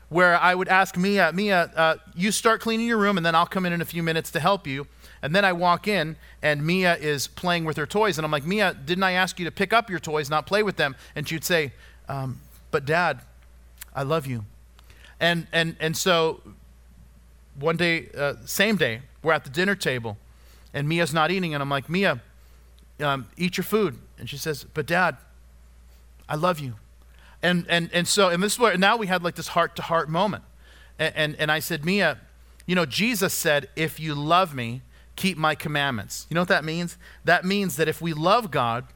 where 0.09 0.37
I 0.37 0.57
would 0.57 0.67
ask 0.69 0.97
Mia, 0.97 1.33
Mia, 1.33 1.71
uh, 1.77 1.97
you 2.17 2.33
start 2.33 2.61
cleaning 2.61 2.89
your 2.89 2.99
room 2.99 3.17
and 3.17 3.25
then 3.25 3.37
I'll 3.37 3.47
come 3.47 3.65
in 3.65 3.73
in 3.73 3.81
a 3.81 3.85
few 3.85 4.03
minutes 4.03 4.33
to 4.33 4.41
help 4.41 4.67
you. 4.67 4.89
And 5.23 5.37
then 5.37 5.45
I 5.45 5.53
walk 5.53 5.87
in 5.87 6.17
and 6.43 6.67
Mia 6.67 6.97
is 6.97 7.29
playing 7.29 7.65
with 7.65 7.77
her 7.77 7.87
toys. 7.87 8.19
And 8.19 8.25
I'm 8.25 8.33
like, 8.33 8.45
Mia, 8.45 8.75
didn't 8.75 9.05
I 9.05 9.13
ask 9.13 9.39
you 9.39 9.45
to 9.45 9.53
pick 9.53 9.73
up 9.73 9.89
your 9.89 10.01
toys, 10.01 10.29
not 10.29 10.47
play 10.47 10.65
with 10.65 10.77
them? 10.77 10.97
And 11.15 11.29
she'd 11.29 11.45
say, 11.45 11.75
um, 12.09 12.41
but 12.71 12.85
dad, 12.85 13.21
I 13.95 14.03
love 14.03 14.27
you. 14.27 14.45
And, 15.19 15.47
and, 15.53 15.77
and 15.81 15.97
so 15.97 16.41
one 17.59 17.77
day, 17.77 18.09
uh, 18.17 18.35
same 18.45 18.77
day, 18.77 19.03
we're 19.23 19.33
at 19.33 19.45
the 19.45 19.51
dinner 19.51 19.75
table 19.75 20.17
and 20.73 20.89
Mia's 20.89 21.13
not 21.13 21.31
eating. 21.31 21.55
And 21.55 21.63
I'm 21.63 21.69
like, 21.69 21.89
Mia, 21.89 22.21
um, 23.01 23.27
eat 23.37 23.57
your 23.57 23.65
food. 23.65 23.99
And 24.19 24.29
she 24.29 24.37
says, 24.37 24.65
but 24.75 24.87
dad, 24.87 25.17
I 26.29 26.37
love 26.37 26.59
you. 26.59 26.75
And, 27.43 27.67
and, 27.69 27.91
and 27.93 28.07
so, 28.07 28.29
and 28.29 28.43
this 28.43 28.55
is 28.55 28.59
where 28.59 28.77
now 28.77 28.97
we 28.97 29.07
had 29.07 29.23
like 29.23 29.35
this 29.35 29.49
heart 29.49 29.77
to 29.77 29.83
heart 29.83 30.09
moment. 30.09 30.45
And, 30.99 31.15
and, 31.17 31.37
and 31.37 31.53
I 31.53 31.59
said, 31.59 31.85
Mia, 31.85 32.19
you 32.67 32.75
know, 32.75 32.87
Jesus 32.87 33.35
said, 33.35 33.69
if 33.77 33.99
you 33.99 34.15
love 34.15 34.55
me, 34.55 34.83
keep 35.17 35.37
my 35.37 35.55
commandments. 35.55 36.27
You 36.31 36.35
know 36.35 36.43
what 36.43 36.49
that 36.49 36.65
means? 36.65 36.97
That 37.25 37.45
means 37.45 37.77
that 37.77 37.89
if 37.89 38.01
we 38.01 38.13
love 38.13 38.51
God, 38.51 38.87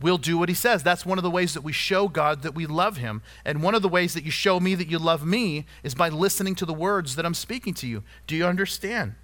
we'll 0.00 0.18
do 0.18 0.36
what 0.38 0.48
he 0.48 0.54
says. 0.54 0.82
That's 0.82 1.06
one 1.06 1.18
of 1.18 1.24
the 1.24 1.30
ways 1.30 1.54
that 1.54 1.62
we 1.62 1.72
show 1.72 2.08
God 2.08 2.42
that 2.42 2.54
we 2.54 2.66
love 2.66 2.98
him. 2.98 3.22
And 3.44 3.62
one 3.62 3.74
of 3.74 3.82
the 3.82 3.88
ways 3.88 4.14
that 4.14 4.24
you 4.24 4.30
show 4.30 4.60
me 4.60 4.74
that 4.74 4.88
you 4.88 4.98
love 4.98 5.24
me 5.24 5.64
is 5.82 5.94
by 5.94 6.08
listening 6.08 6.54
to 6.56 6.66
the 6.66 6.74
words 6.74 7.16
that 7.16 7.24
I'm 7.24 7.34
speaking 7.34 7.74
to 7.74 7.86
you. 7.86 8.02
Do 8.26 8.36
you 8.36 8.46
understand? 8.46 9.14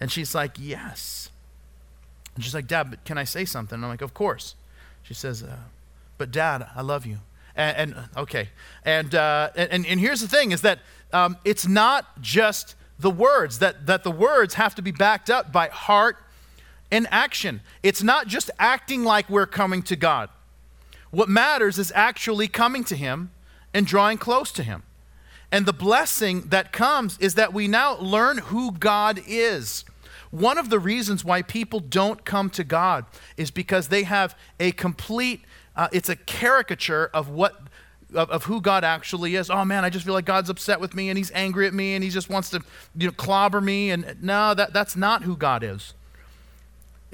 And 0.00 0.10
she's 0.10 0.34
like, 0.34 0.52
Yes. 0.58 1.30
And 2.34 2.44
she's 2.44 2.54
like, 2.54 2.66
Dad, 2.66 2.90
but 2.90 3.04
can 3.04 3.16
I 3.16 3.24
say 3.24 3.44
something? 3.44 3.76
And 3.76 3.84
I'm 3.84 3.90
like, 3.90 4.02
Of 4.02 4.14
course. 4.14 4.54
She 5.02 5.14
says, 5.14 5.42
uh, 5.42 5.56
But 6.18 6.30
Dad, 6.30 6.66
I 6.74 6.82
love 6.82 7.06
you. 7.06 7.18
And, 7.56 7.94
and 7.94 8.08
okay. 8.16 8.50
And, 8.84 9.14
uh, 9.14 9.50
and, 9.56 9.86
and 9.86 9.98
here's 9.98 10.20
the 10.20 10.28
thing 10.28 10.52
is 10.52 10.60
that 10.62 10.80
um, 11.12 11.36
it's 11.44 11.66
not 11.66 12.20
just 12.20 12.74
the 12.98 13.10
words, 13.10 13.58
that, 13.58 13.86
that 13.86 14.04
the 14.04 14.10
words 14.10 14.54
have 14.54 14.74
to 14.74 14.82
be 14.82 14.90
backed 14.90 15.30
up 15.30 15.52
by 15.52 15.68
heart 15.68 16.16
in 16.90 17.06
action. 17.06 17.60
It's 17.82 18.02
not 18.02 18.26
just 18.26 18.50
acting 18.58 19.04
like 19.04 19.28
we're 19.28 19.46
coming 19.46 19.82
to 19.84 19.96
God. 19.96 20.28
What 21.10 21.28
matters 21.28 21.78
is 21.78 21.92
actually 21.94 22.48
coming 22.48 22.84
to 22.84 22.96
Him 22.96 23.30
and 23.72 23.86
drawing 23.86 24.18
close 24.18 24.52
to 24.52 24.62
Him. 24.62 24.82
And 25.52 25.64
the 25.64 25.72
blessing 25.72 26.48
that 26.48 26.72
comes 26.72 27.18
is 27.18 27.34
that 27.34 27.52
we 27.52 27.68
now 27.68 27.96
learn 27.98 28.38
who 28.38 28.72
God 28.72 29.20
is. 29.26 29.84
One 30.30 30.58
of 30.58 30.70
the 30.70 30.78
reasons 30.78 31.24
why 31.24 31.42
people 31.42 31.80
don't 31.80 32.24
come 32.24 32.50
to 32.50 32.64
God 32.64 33.06
is 33.36 33.50
because 33.50 33.88
they 33.88 34.02
have 34.02 34.36
a 34.58 34.72
complete, 34.72 35.42
uh, 35.76 35.88
it's 35.92 36.08
a 36.08 36.16
caricature 36.16 37.10
of 37.14 37.28
what 37.28 37.62
of, 38.14 38.30
of, 38.30 38.44
who 38.44 38.60
God 38.60 38.84
actually 38.84 39.34
is. 39.34 39.50
Oh 39.50 39.64
man, 39.64 39.84
I 39.84 39.90
just 39.90 40.04
feel 40.04 40.14
like 40.14 40.24
God's 40.24 40.48
upset 40.48 40.80
with 40.80 40.94
me 40.94 41.08
and 41.08 41.18
he's 41.18 41.32
angry 41.32 41.66
at 41.66 41.74
me 41.74 41.94
and 41.94 42.04
he 42.04 42.10
just 42.10 42.30
wants 42.30 42.50
to 42.50 42.62
you 42.96 43.08
know, 43.08 43.12
clobber 43.12 43.60
me. 43.60 43.90
And 43.90 44.16
no, 44.22 44.54
that, 44.54 44.72
that's 44.72 44.94
not 44.94 45.22
who 45.22 45.36
God 45.36 45.64
is. 45.64 45.92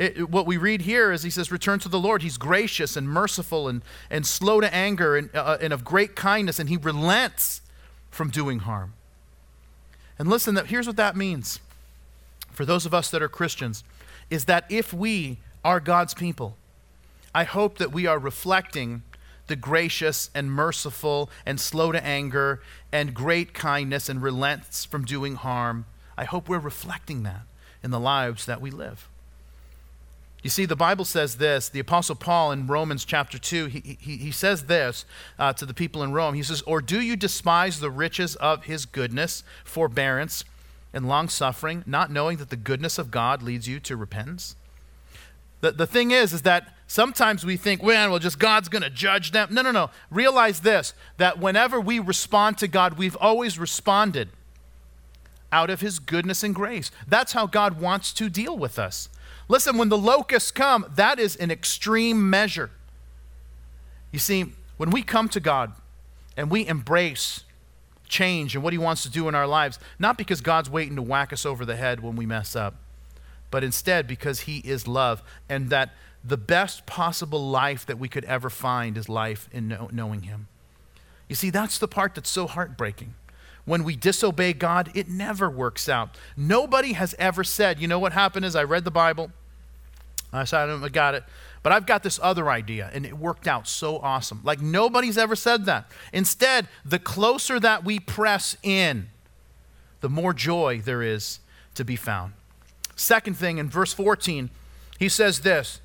It, 0.02 0.30
what 0.30 0.46
we 0.46 0.56
read 0.56 0.82
here 0.82 1.12
is 1.12 1.22
he 1.22 1.30
says, 1.30 1.52
Return 1.52 1.78
to 1.78 1.88
the 1.88 1.98
Lord. 1.98 2.22
He's 2.22 2.36
gracious 2.36 2.96
and 2.96 3.08
merciful 3.08 3.68
and, 3.68 3.82
and 4.10 4.26
slow 4.26 4.60
to 4.60 4.74
anger 4.74 5.16
and, 5.16 5.30
uh, 5.32 5.58
and 5.60 5.72
of 5.72 5.84
great 5.84 6.16
kindness, 6.16 6.58
and 6.58 6.68
he 6.68 6.76
relents 6.76 7.60
from 8.10 8.28
doing 8.28 8.60
harm. 8.60 8.94
And 10.18 10.28
listen, 10.28 10.56
here's 10.66 10.88
what 10.88 10.96
that 10.96 11.16
means 11.16 11.60
for 12.50 12.64
those 12.64 12.84
of 12.84 12.92
us 12.92 13.10
that 13.12 13.22
are 13.22 13.28
Christians 13.28 13.84
is 14.28 14.46
that 14.46 14.64
if 14.68 14.92
we 14.92 15.38
are 15.64 15.78
God's 15.78 16.14
people, 16.14 16.56
I 17.32 17.44
hope 17.44 17.78
that 17.78 17.92
we 17.92 18.04
are 18.06 18.18
reflecting 18.18 19.04
the 19.46 19.54
gracious 19.54 20.30
and 20.34 20.50
merciful 20.50 21.30
and 21.46 21.60
slow 21.60 21.92
to 21.92 22.04
anger 22.04 22.60
and 22.90 23.14
great 23.14 23.54
kindness 23.54 24.08
and 24.08 24.20
relents 24.20 24.84
from 24.84 25.04
doing 25.04 25.36
harm. 25.36 25.86
I 26.16 26.24
hope 26.24 26.48
we're 26.48 26.58
reflecting 26.58 27.22
that 27.22 27.42
in 27.84 27.92
the 27.92 28.00
lives 28.00 28.46
that 28.46 28.60
we 28.60 28.72
live. 28.72 29.08
You 30.42 30.50
see, 30.50 30.66
the 30.66 30.76
Bible 30.76 31.04
says 31.04 31.36
this. 31.36 31.68
The 31.68 31.78
Apostle 31.78 32.16
Paul 32.16 32.50
in 32.50 32.66
Romans 32.66 33.04
chapter 33.04 33.38
2, 33.38 33.66
he, 33.66 33.96
he, 34.00 34.16
he 34.16 34.30
says 34.32 34.64
this 34.64 35.04
uh, 35.38 35.52
to 35.52 35.64
the 35.64 35.74
people 35.74 36.02
in 36.02 36.12
Rome. 36.12 36.34
He 36.34 36.42
says, 36.42 36.62
Or 36.62 36.80
do 36.80 37.00
you 37.00 37.14
despise 37.14 37.78
the 37.78 37.90
riches 37.90 38.34
of 38.36 38.64
his 38.64 38.84
goodness, 38.84 39.44
forbearance, 39.64 40.44
and 40.92 41.06
long 41.06 41.28
suffering, 41.28 41.84
not 41.86 42.10
knowing 42.10 42.38
that 42.38 42.50
the 42.50 42.56
goodness 42.56 42.98
of 42.98 43.12
God 43.12 43.40
leads 43.40 43.68
you 43.68 43.78
to 43.80 43.96
repentance? 43.96 44.56
The, 45.60 45.70
the 45.70 45.86
thing 45.86 46.10
is, 46.10 46.32
is 46.32 46.42
that 46.42 46.74
sometimes 46.88 47.46
we 47.46 47.56
think, 47.56 47.80
well, 47.80 48.10
well, 48.10 48.18
just 48.18 48.40
God's 48.40 48.68
going 48.68 48.82
to 48.82 48.90
judge 48.90 49.30
them. 49.30 49.48
No, 49.52 49.62
no, 49.62 49.70
no. 49.70 49.90
Realize 50.10 50.60
this 50.60 50.92
that 51.18 51.38
whenever 51.38 51.80
we 51.80 52.00
respond 52.00 52.58
to 52.58 52.68
God, 52.68 52.98
we've 52.98 53.16
always 53.16 53.60
responded 53.60 54.28
out 55.52 55.70
of 55.70 55.80
His 55.80 56.00
goodness 56.00 56.42
and 56.42 56.52
grace. 56.52 56.90
That's 57.06 57.32
how 57.32 57.46
God 57.46 57.80
wants 57.80 58.12
to 58.14 58.28
deal 58.28 58.58
with 58.58 58.76
us. 58.76 59.08
Listen, 59.48 59.76
when 59.76 59.88
the 59.88 59.98
locusts 59.98 60.50
come, 60.50 60.86
that 60.94 61.18
is 61.18 61.36
an 61.36 61.50
extreme 61.50 62.30
measure. 62.30 62.70
You 64.10 64.18
see, 64.18 64.52
when 64.76 64.90
we 64.90 65.02
come 65.02 65.28
to 65.30 65.40
God 65.40 65.72
and 66.36 66.50
we 66.50 66.66
embrace 66.66 67.44
change 68.08 68.54
and 68.54 68.62
what 68.62 68.72
He 68.72 68.78
wants 68.78 69.02
to 69.02 69.10
do 69.10 69.28
in 69.28 69.34
our 69.34 69.46
lives, 69.46 69.78
not 69.98 70.18
because 70.18 70.40
God's 70.40 70.70
waiting 70.70 70.96
to 70.96 71.02
whack 71.02 71.32
us 71.32 71.44
over 71.44 71.64
the 71.64 71.76
head 71.76 72.00
when 72.00 72.14
we 72.14 72.26
mess 72.26 72.54
up, 72.54 72.76
but 73.50 73.64
instead 73.64 74.06
because 74.06 74.40
He 74.40 74.58
is 74.58 74.86
love 74.86 75.22
and 75.48 75.70
that 75.70 75.90
the 76.24 76.36
best 76.36 76.86
possible 76.86 77.50
life 77.50 77.84
that 77.86 77.98
we 77.98 78.08
could 78.08 78.24
ever 78.26 78.48
find 78.48 78.96
is 78.96 79.08
life 79.08 79.48
in 79.52 79.68
know, 79.68 79.88
knowing 79.92 80.22
Him. 80.22 80.48
You 81.28 81.34
see, 81.34 81.50
that's 81.50 81.78
the 81.78 81.88
part 81.88 82.14
that's 82.14 82.30
so 82.30 82.46
heartbreaking. 82.46 83.14
When 83.64 83.84
we 83.84 83.94
disobey 83.94 84.54
God, 84.54 84.90
it 84.94 85.08
never 85.08 85.48
works 85.48 85.88
out. 85.88 86.16
Nobody 86.36 86.94
has 86.94 87.14
ever 87.18 87.44
said, 87.44 87.80
you 87.80 87.86
know 87.86 87.98
what 87.98 88.12
happened 88.12 88.44
is 88.44 88.56
I 88.56 88.64
read 88.64 88.84
the 88.84 88.90
Bible, 88.90 89.30
I 90.32 90.44
said, 90.44 90.68
I 90.68 90.88
got 90.88 91.14
it. 91.14 91.24
But 91.62 91.72
I've 91.72 91.86
got 91.86 92.02
this 92.02 92.18
other 92.22 92.50
idea, 92.50 92.90
and 92.92 93.06
it 93.06 93.16
worked 93.16 93.46
out 93.46 93.68
so 93.68 93.98
awesome. 93.98 94.40
Like 94.42 94.60
nobody's 94.60 95.16
ever 95.16 95.36
said 95.36 95.64
that. 95.66 95.88
Instead, 96.12 96.66
the 96.84 96.98
closer 96.98 97.60
that 97.60 97.84
we 97.84 98.00
press 98.00 98.56
in, 98.62 99.10
the 100.00 100.08
more 100.08 100.32
joy 100.32 100.80
there 100.84 101.02
is 101.02 101.38
to 101.74 101.84
be 101.84 101.94
found. 101.94 102.32
Second 102.96 103.36
thing, 103.36 103.58
in 103.58 103.68
verse 103.68 103.92
14, 103.92 104.50
he 104.98 105.08
says 105.08 105.40
this 105.40 105.80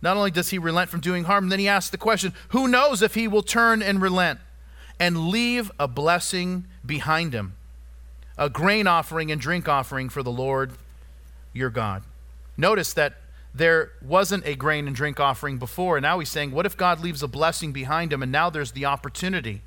Not 0.00 0.16
only 0.16 0.30
does 0.30 0.48
he 0.48 0.58
relent 0.58 0.88
from 0.88 1.00
doing 1.00 1.24
harm, 1.24 1.50
then 1.50 1.58
he 1.58 1.68
asks 1.68 1.90
the 1.90 1.98
question 1.98 2.32
Who 2.48 2.66
knows 2.66 3.02
if 3.02 3.14
he 3.14 3.28
will 3.28 3.42
turn 3.42 3.82
and 3.82 4.00
relent 4.00 4.40
and 4.98 5.28
leave 5.28 5.70
a 5.78 5.86
blessing 5.86 6.66
behind 6.88 7.32
him, 7.32 7.54
a 8.36 8.50
grain 8.50 8.88
offering 8.88 9.30
and 9.30 9.40
drink 9.40 9.68
offering 9.68 10.08
for 10.08 10.24
the 10.24 10.32
Lord 10.32 10.72
your 11.52 11.70
God? 11.70 12.02
Notice 12.56 12.92
that 12.94 13.14
there 13.54 13.92
wasn't 14.02 14.46
a 14.46 14.54
grain 14.54 14.86
and 14.86 14.96
drink 14.96 15.20
offering 15.20 15.58
before. 15.58 15.96
And 15.96 16.02
now 16.02 16.18
he's 16.18 16.28
saying, 16.28 16.50
what 16.50 16.66
if 16.66 16.76
God 16.76 17.00
leaves 17.00 17.22
a 17.22 17.28
blessing 17.28 17.72
behind 17.72 18.12
him 18.12 18.22
and 18.22 18.32
now 18.32 18.50
there's 18.50 18.72
the 18.72 18.84
opportunity 18.84 19.62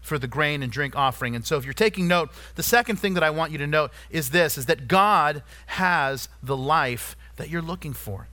for 0.00 0.18
the 0.18 0.26
grain 0.26 0.62
and 0.62 0.72
drink 0.72 0.96
offering? 0.96 1.34
And 1.34 1.46
so 1.46 1.56
if 1.56 1.64
you're 1.64 1.72
taking 1.72 2.08
note, 2.08 2.30
the 2.56 2.62
second 2.62 2.96
thing 2.96 3.14
that 3.14 3.22
I 3.22 3.30
want 3.30 3.52
you 3.52 3.58
to 3.58 3.66
note 3.66 3.90
is 4.10 4.30
this 4.30 4.58
is 4.58 4.66
that 4.66 4.88
God 4.88 5.42
has 5.66 6.28
the 6.42 6.56
life 6.56 7.16
that 7.36 7.48
you're 7.48 7.62
looking 7.62 7.92
for. 7.92 8.28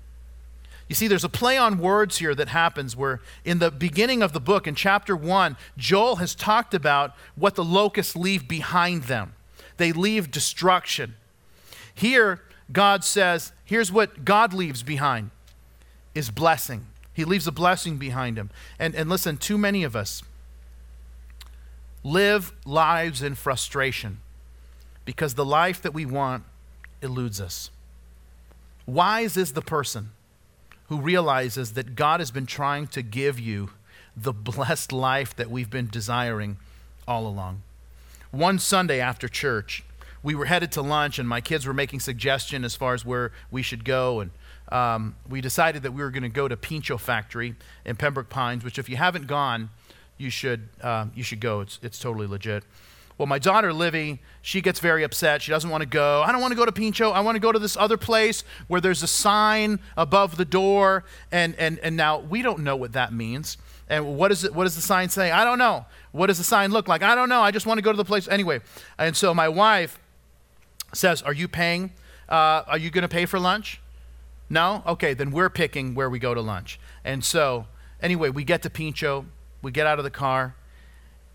You 0.89 0.95
see, 0.95 1.07
there's 1.07 1.23
a 1.23 1.29
play 1.29 1.55
on 1.55 1.77
words 1.77 2.17
here 2.17 2.33
that 2.33 2.49
happens 2.49 2.95
where 2.95 3.21
in 3.45 3.59
the 3.59 3.69
beginning 3.69 4.23
of 4.23 4.33
the 4.33 4.39
book, 4.39 4.65
in 4.65 4.73
chapter 4.73 5.15
one, 5.15 5.55
Joel 5.77 6.15
has 6.15 6.33
talked 6.33 6.73
about 6.73 7.15
what 7.35 7.53
the 7.53 7.63
locusts 7.63 8.15
leave 8.15 8.47
behind 8.47 9.03
them. 9.03 9.33
They 9.77 9.91
leave 9.91 10.31
destruction. 10.31 11.13
Here, 11.93 12.41
God 12.71 13.03
says, 13.03 13.51
here's 13.63 13.91
what 13.91 14.25
God 14.25 14.51
leaves 14.51 14.81
behind 14.81 15.29
is 16.15 16.31
blessing. 16.31 16.87
He 17.13 17.23
leaves 17.23 17.45
a 17.45 17.51
blessing 17.51 17.97
behind 17.97 18.37
him. 18.37 18.49
And, 18.79 18.95
and 18.95 19.09
listen, 19.09 19.37
too 19.37 19.59
many 19.59 19.83
of 19.83 19.95
us 19.95 20.23
live 22.03 22.51
lives 22.65 23.21
in 23.21 23.35
frustration 23.35 24.21
because 25.05 25.35
the 25.35 25.45
life 25.45 25.83
that 25.83 25.93
we 25.93 26.05
want 26.05 26.45
eludes 27.01 27.39
us. 27.39 27.69
Wise 28.87 29.37
is 29.37 29.53
the 29.53 29.61
person 29.61 30.11
who 30.89 30.99
realizes 30.99 31.73
that 31.73 31.95
God 31.95 32.19
has 32.19 32.31
been 32.31 32.45
trying 32.45 32.87
to 32.87 33.01
give 33.01 33.39
you 33.39 33.69
the 34.17 34.33
blessed 34.33 34.91
life 34.91 35.35
that 35.35 35.49
we've 35.49 35.69
been 35.69 35.87
desiring 35.87 36.57
all 37.07 37.25
along. 37.25 37.61
One 38.31 38.59
Sunday 38.59 38.99
after 38.99 39.27
church, 39.27 39.83
we 40.21 40.35
were 40.35 40.45
headed 40.45 40.71
to 40.73 40.81
lunch, 40.81 41.17
and 41.17 41.29
my 41.29 41.41
kids 41.41 41.65
were 41.65 41.73
making 41.73 42.01
suggestion 42.01 42.65
as 42.65 42.75
far 42.75 42.93
as 42.93 43.05
where 43.05 43.31
we 43.49 43.61
should 43.61 43.85
go, 43.85 44.19
and 44.19 44.31
um, 44.71 45.15
we 45.27 45.41
decided 45.41 45.83
that 45.83 45.91
we 45.91 46.01
were 46.01 46.11
going 46.11 46.23
to 46.23 46.29
go 46.29 46.47
to 46.47 46.57
Pincho 46.57 46.97
Factory 46.97 47.55
in 47.85 47.95
Pembroke 47.95 48.29
Pines, 48.29 48.63
which 48.63 48.77
if 48.77 48.89
you 48.89 48.97
haven't 48.97 49.27
gone, 49.27 49.69
you 50.17 50.29
should 50.29 50.67
um, 50.81 51.11
you 51.15 51.23
should 51.23 51.39
go. 51.39 51.61
It's 51.61 51.79
it's 51.81 51.97
totally 51.97 52.27
legit. 52.27 52.63
Well, 53.19 53.27
my 53.27 53.37
daughter 53.37 53.73
Livy, 53.73 54.21
she 54.41 54.61
gets 54.61 54.79
very 54.79 55.03
upset. 55.03 55.41
She 55.41 55.51
doesn't 55.51 55.69
want 55.69 55.81
to 55.81 55.89
go. 55.89 56.23
I 56.23 56.31
don't 56.31 56.39
want 56.39 56.53
to 56.53 56.55
go 56.55 56.65
to 56.65 56.71
Pincho. 56.71 57.11
I 57.11 57.19
want 57.19 57.35
to 57.35 57.39
go 57.39 57.51
to 57.51 57.59
this 57.59 57.75
other 57.75 57.97
place 57.97 58.45
where 58.69 58.79
there's 58.79 59.03
a 59.03 59.07
sign 59.07 59.81
above 59.97 60.37
the 60.37 60.45
door, 60.45 61.03
and 61.29 61.53
and 61.57 61.79
and 61.79 61.97
now 61.97 62.19
we 62.19 62.41
don't 62.41 62.59
know 62.59 62.77
what 62.77 62.93
that 62.93 63.11
means. 63.11 63.57
And 63.89 64.15
what 64.15 64.31
is 64.31 64.45
it? 64.45 64.55
What 64.55 64.63
does 64.63 64.75
the 64.75 64.81
sign 64.81 65.09
say? 65.09 65.31
I 65.31 65.43
don't 65.43 65.59
know. 65.59 65.85
What 66.13 66.27
does 66.27 66.37
the 66.37 66.45
sign 66.45 66.71
look 66.71 66.87
like? 66.87 67.03
I 67.03 67.13
don't 67.13 67.27
know. 67.27 67.41
I 67.41 67.51
just 67.51 67.65
want 67.65 67.77
to 67.77 67.81
go 67.81 67.91
to 67.91 67.97
the 67.97 68.05
place 68.05 68.27
anyway. 68.29 68.61
And 68.97 69.17
so 69.17 69.33
my 69.33 69.49
wife 69.49 69.99
says, 70.93 71.21
Are 71.21 71.33
you 71.33 71.49
paying? 71.49 71.91
Uh, 72.29 72.63
are 72.67 72.77
you 72.77 72.89
going 72.89 73.01
to 73.01 73.09
pay 73.09 73.25
for 73.25 73.37
lunch? 73.37 73.81
No? 74.49 74.81
Okay, 74.87 75.13
then 75.13 75.31
we're 75.31 75.49
picking 75.49 75.93
where 75.93 76.09
we 76.09 76.19
go 76.19 76.33
to 76.33 76.41
lunch. 76.41 76.79
And 77.03 77.23
so, 77.23 77.67
anyway, 78.01 78.29
we 78.29 78.45
get 78.45 78.61
to 78.61 78.69
Pincho, 78.69 79.25
we 79.61 79.71
get 79.71 79.85
out 79.87 79.99
of 79.99 80.05
the 80.05 80.11
car, 80.11 80.55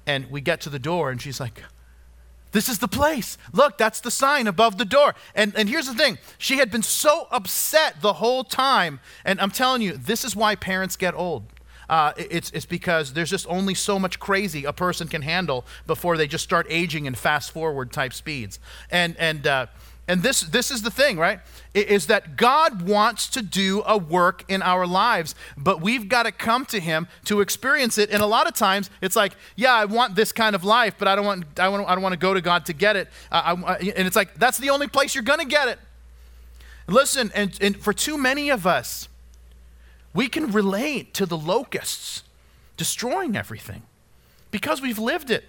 and 0.07 0.31
we 0.31 0.40
get 0.40 0.61
to 0.62 0.70
the 0.70 0.79
door, 0.79 1.11
and 1.11 1.20
she's 1.20 1.40
like, 1.40 1.62
this 2.55 2.69
is 2.69 2.79
the 2.79 2.88
place. 2.88 3.37
Look, 3.53 3.79
that's 3.79 4.01
the 4.01 4.12
sign 4.12 4.47
above 4.47 4.79
the 4.79 4.85
door. 4.85 5.17
And, 5.35 5.53
and 5.57 5.69
here's 5.69 5.88
the 5.88 5.95
thing 5.95 6.19
she 6.38 6.59
had 6.59 6.71
been 6.71 6.85
so 6.85 7.27
upset 7.33 8.01
the 8.01 8.14
whole 8.14 8.45
time. 8.45 9.01
And 9.25 9.40
I'm 9.40 9.51
telling 9.51 9.83
you, 9.83 9.97
this 9.97 10.25
is 10.25 10.37
why 10.37 10.55
parents 10.55 10.95
get 10.95 11.14
old. 11.14 11.43
Uh, 11.88 12.12
it's, 12.17 12.53
it's 12.53 12.64
because 12.64 13.12
there's 13.12 13.29
just 13.29 13.47
only 13.49 13.75
so 13.75 13.99
much 13.99 14.21
crazy 14.21 14.64
a 14.64 14.73
person 14.73 15.09
can 15.09 15.23
handle 15.23 15.67
before 15.87 16.17
they 16.17 16.29
just 16.29 16.45
start 16.45 16.67
aging 16.71 17.07
in 17.07 17.17
fast 17.17 17.51
forward 17.51 17.93
type 17.93 18.12
speeds. 18.12 18.61
And, 18.88 19.17
and, 19.19 19.47
uh, 19.47 19.67
and 20.07 20.23
this, 20.23 20.43
this 20.43 20.71
is 20.71 20.83
the 20.83 20.90
thing, 20.90 21.17
right? 21.17 21.40
Is 21.73 22.09
that 22.09 22.37
God 22.37 22.83
wants 22.83 23.27
to 23.31 23.43
do 23.43 23.83
a 23.87 23.97
work 23.97 24.45
in 24.49 24.61
our 24.61 24.87
lives, 24.87 25.35
but 25.57 25.81
we've 25.81 26.09
got 26.09 26.25
to 26.25 26.33
come 26.33 26.67
to 26.67 26.79
Him 26.79 27.09
to 27.25 27.40
experience 27.40 27.97
it. 27.97 28.11
And 28.11 28.23
a 28.23 28.27
lot 28.27 28.47
of 28.47 28.55
times, 28.55 28.90
it's 29.01 29.17
like, 29.17 29.35
yeah, 29.57 29.73
I 29.73 29.87
want 29.87 30.14
this 30.14 30.31
kind 30.31 30.55
of 30.55 30.62
life, 30.62 30.95
but 30.99 31.09
I 31.09 31.17
don't 31.17 31.25
want, 31.25 31.59
I, 31.59 31.69
want, 31.69 31.88
I 31.88 31.95
don't 31.95 32.03
want 32.03 32.12
to 32.12 32.19
go 32.19 32.35
to 32.35 32.43
God 32.43 32.67
to 32.67 32.75
get 32.75 32.97
it. 32.97 33.09
I, 33.33 33.53
and 33.53 34.07
it's 34.07 34.17
like, 34.17 34.35
that's 34.35 34.59
the 34.59 34.71
only 34.71 34.88
place 34.88 35.14
you're 35.14 35.25
going 35.25 35.40
to 35.40 35.47
get 35.47 35.69
it. 35.69 35.79
Listen, 36.87 37.33
and, 37.35 37.57
and 37.62 37.77
for 37.77 37.95
too 37.95 38.19
many 38.19 38.51
of 38.51 38.67
us, 38.67 39.09
we 40.12 40.29
can 40.29 40.53
relate 40.53 41.14
to 41.14 41.25
the 41.25 41.37
locusts 41.37 42.25
destroying 42.77 43.37
everything 43.37 43.83
because 44.51 44.83
we've 44.83 44.99
lived 44.99 45.31
it. 45.31 45.45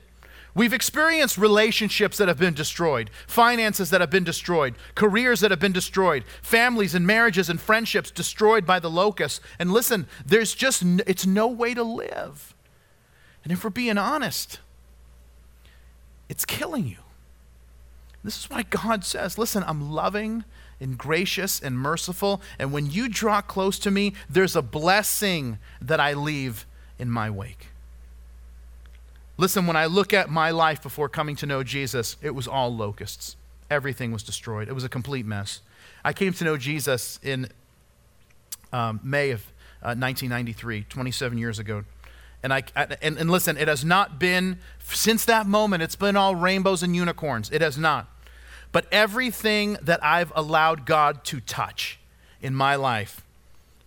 We've 0.55 0.73
experienced 0.73 1.37
relationships 1.37 2.17
that 2.17 2.29
have 2.29 2.39
been 2.39 2.53
destroyed, 2.53 3.09
finances 3.27 3.89
that 3.89 3.99
have 3.99 4.09
been 4.09 4.23
destroyed, 4.23 4.75
careers 4.95 5.41
that 5.41 5.51
have 5.51 5.59
been 5.59 5.73
destroyed, 5.73 6.23
families 6.41 6.95
and 6.95 7.05
marriages 7.05 7.49
and 7.49 7.59
friendships 7.59 8.09
destroyed 8.09 8.65
by 8.65 8.79
the 8.79 8.89
locusts. 8.89 9.41
And 9.59 9.73
listen, 9.73 10.07
there's 10.25 10.55
just, 10.55 10.81
it's 11.05 11.25
no 11.25 11.47
way 11.47 11.73
to 11.73 11.83
live. 11.83 12.55
And 13.43 13.51
if 13.51 13.65
we're 13.65 13.69
being 13.69 13.97
honest, 13.97 14.59
it's 16.29 16.45
killing 16.45 16.87
you. 16.87 16.97
This 18.23 18.39
is 18.39 18.49
why 18.49 18.63
God 18.63 19.03
says, 19.03 19.37
listen, 19.37 19.61
I'm 19.67 19.91
loving 19.91 20.45
and 20.79 20.97
gracious 20.97 21.59
and 21.59 21.77
merciful. 21.77 22.41
And 22.57 22.71
when 22.71 22.89
you 22.89 23.09
draw 23.09 23.41
close 23.41 23.77
to 23.79 23.91
me, 23.91 24.13
there's 24.29 24.55
a 24.55 24.61
blessing 24.61 25.57
that 25.81 25.99
I 25.99 26.13
leave 26.13 26.65
in 26.97 27.11
my 27.11 27.29
wake. 27.29 27.67
Listen, 29.37 29.67
when 29.67 29.75
I 29.75 29.85
look 29.85 30.13
at 30.13 30.29
my 30.29 30.51
life 30.51 30.81
before 30.81 31.09
coming 31.09 31.35
to 31.37 31.45
know 31.45 31.61
Jesus, 31.61 32.15
it 32.21 32.33
was 32.33 32.47
all 32.47 32.73
locusts. 32.73 33.35
Everything 33.69 34.11
was 34.11 34.23
destroyed. 34.23 34.69
It 34.69 34.73
was 34.73 34.83
a 34.83 34.89
complete 34.89 35.25
mess. 35.25 35.59
I 36.05 36.13
came 36.13 36.31
to 36.33 36.43
know 36.45 36.55
Jesus 36.55 37.19
in 37.21 37.49
um, 38.71 39.01
May 39.03 39.31
of 39.31 39.41
uh, 39.81 39.91
1993, 39.97 40.85
27 40.87 41.37
years 41.37 41.59
ago. 41.59 41.83
And, 42.43 42.53
I, 42.53 42.63
and, 42.75 43.17
and 43.17 43.29
listen, 43.29 43.57
it 43.57 43.67
has 43.67 43.83
not 43.83 44.19
been, 44.19 44.59
since 44.83 45.25
that 45.25 45.47
moment, 45.47 45.83
it's 45.83 45.95
been 45.95 46.15
all 46.15 46.35
rainbows 46.35 46.83
and 46.83 46.95
unicorns. 46.95 47.49
It 47.51 47.61
has 47.61 47.77
not. 47.77 48.07
But 48.71 48.85
everything 48.91 49.77
that 49.81 50.03
I've 50.03 50.31
allowed 50.35 50.85
God 50.85 51.23
to 51.25 51.39
touch 51.41 51.99
in 52.41 52.53
my 52.53 52.75
life, 52.75 53.21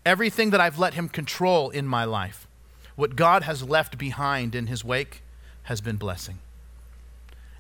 everything 0.05 0.51
that 0.51 0.61
I've 0.61 0.79
let 0.79 0.95
Him 0.95 1.09
control 1.09 1.71
in 1.71 1.87
my 1.87 2.05
life, 2.05 2.49
what 2.97 3.17
God 3.17 3.45
has 3.45 3.63
left 3.63 3.97
behind 3.97 4.55
in 4.55 4.67
His 4.67 4.85
wake 4.85 5.23
has 5.69 5.83
been 5.83 5.97
blessing. 5.97 6.39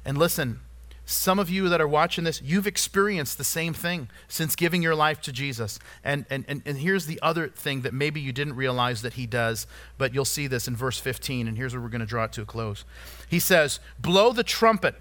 And 0.02 0.16
listen, 0.16 0.60
some 1.04 1.38
of 1.38 1.50
you 1.50 1.68
that 1.68 1.78
are 1.78 1.86
watching 1.86 2.24
this, 2.24 2.40
you've 2.40 2.66
experienced 2.66 3.36
the 3.36 3.44
same 3.44 3.74
thing 3.74 4.08
since 4.28 4.56
giving 4.56 4.82
your 4.82 4.94
life 4.94 5.20
to 5.22 5.32
Jesus. 5.32 5.78
And, 6.02 6.24
and, 6.30 6.46
and, 6.48 6.62
and 6.64 6.78
here's 6.78 7.04
the 7.04 7.20
other 7.20 7.48
thing 7.48 7.82
that 7.82 7.92
maybe 7.92 8.18
you 8.18 8.32
didn't 8.32 8.56
realize 8.56 9.02
that 9.02 9.12
he 9.12 9.26
does, 9.26 9.66
but 9.98 10.14
you'll 10.14 10.24
see 10.24 10.46
this 10.46 10.66
in 10.66 10.74
verse 10.74 10.98
15. 10.98 11.48
And 11.48 11.58
here's 11.58 11.74
where 11.74 11.82
we're 11.82 11.90
going 11.90 12.00
to 12.00 12.06
draw 12.06 12.24
it 12.24 12.32
to 12.32 12.42
a 12.42 12.46
close. 12.46 12.86
He 13.28 13.38
says, 13.38 13.78
Blow 13.98 14.32
the 14.32 14.42
trumpet 14.42 14.94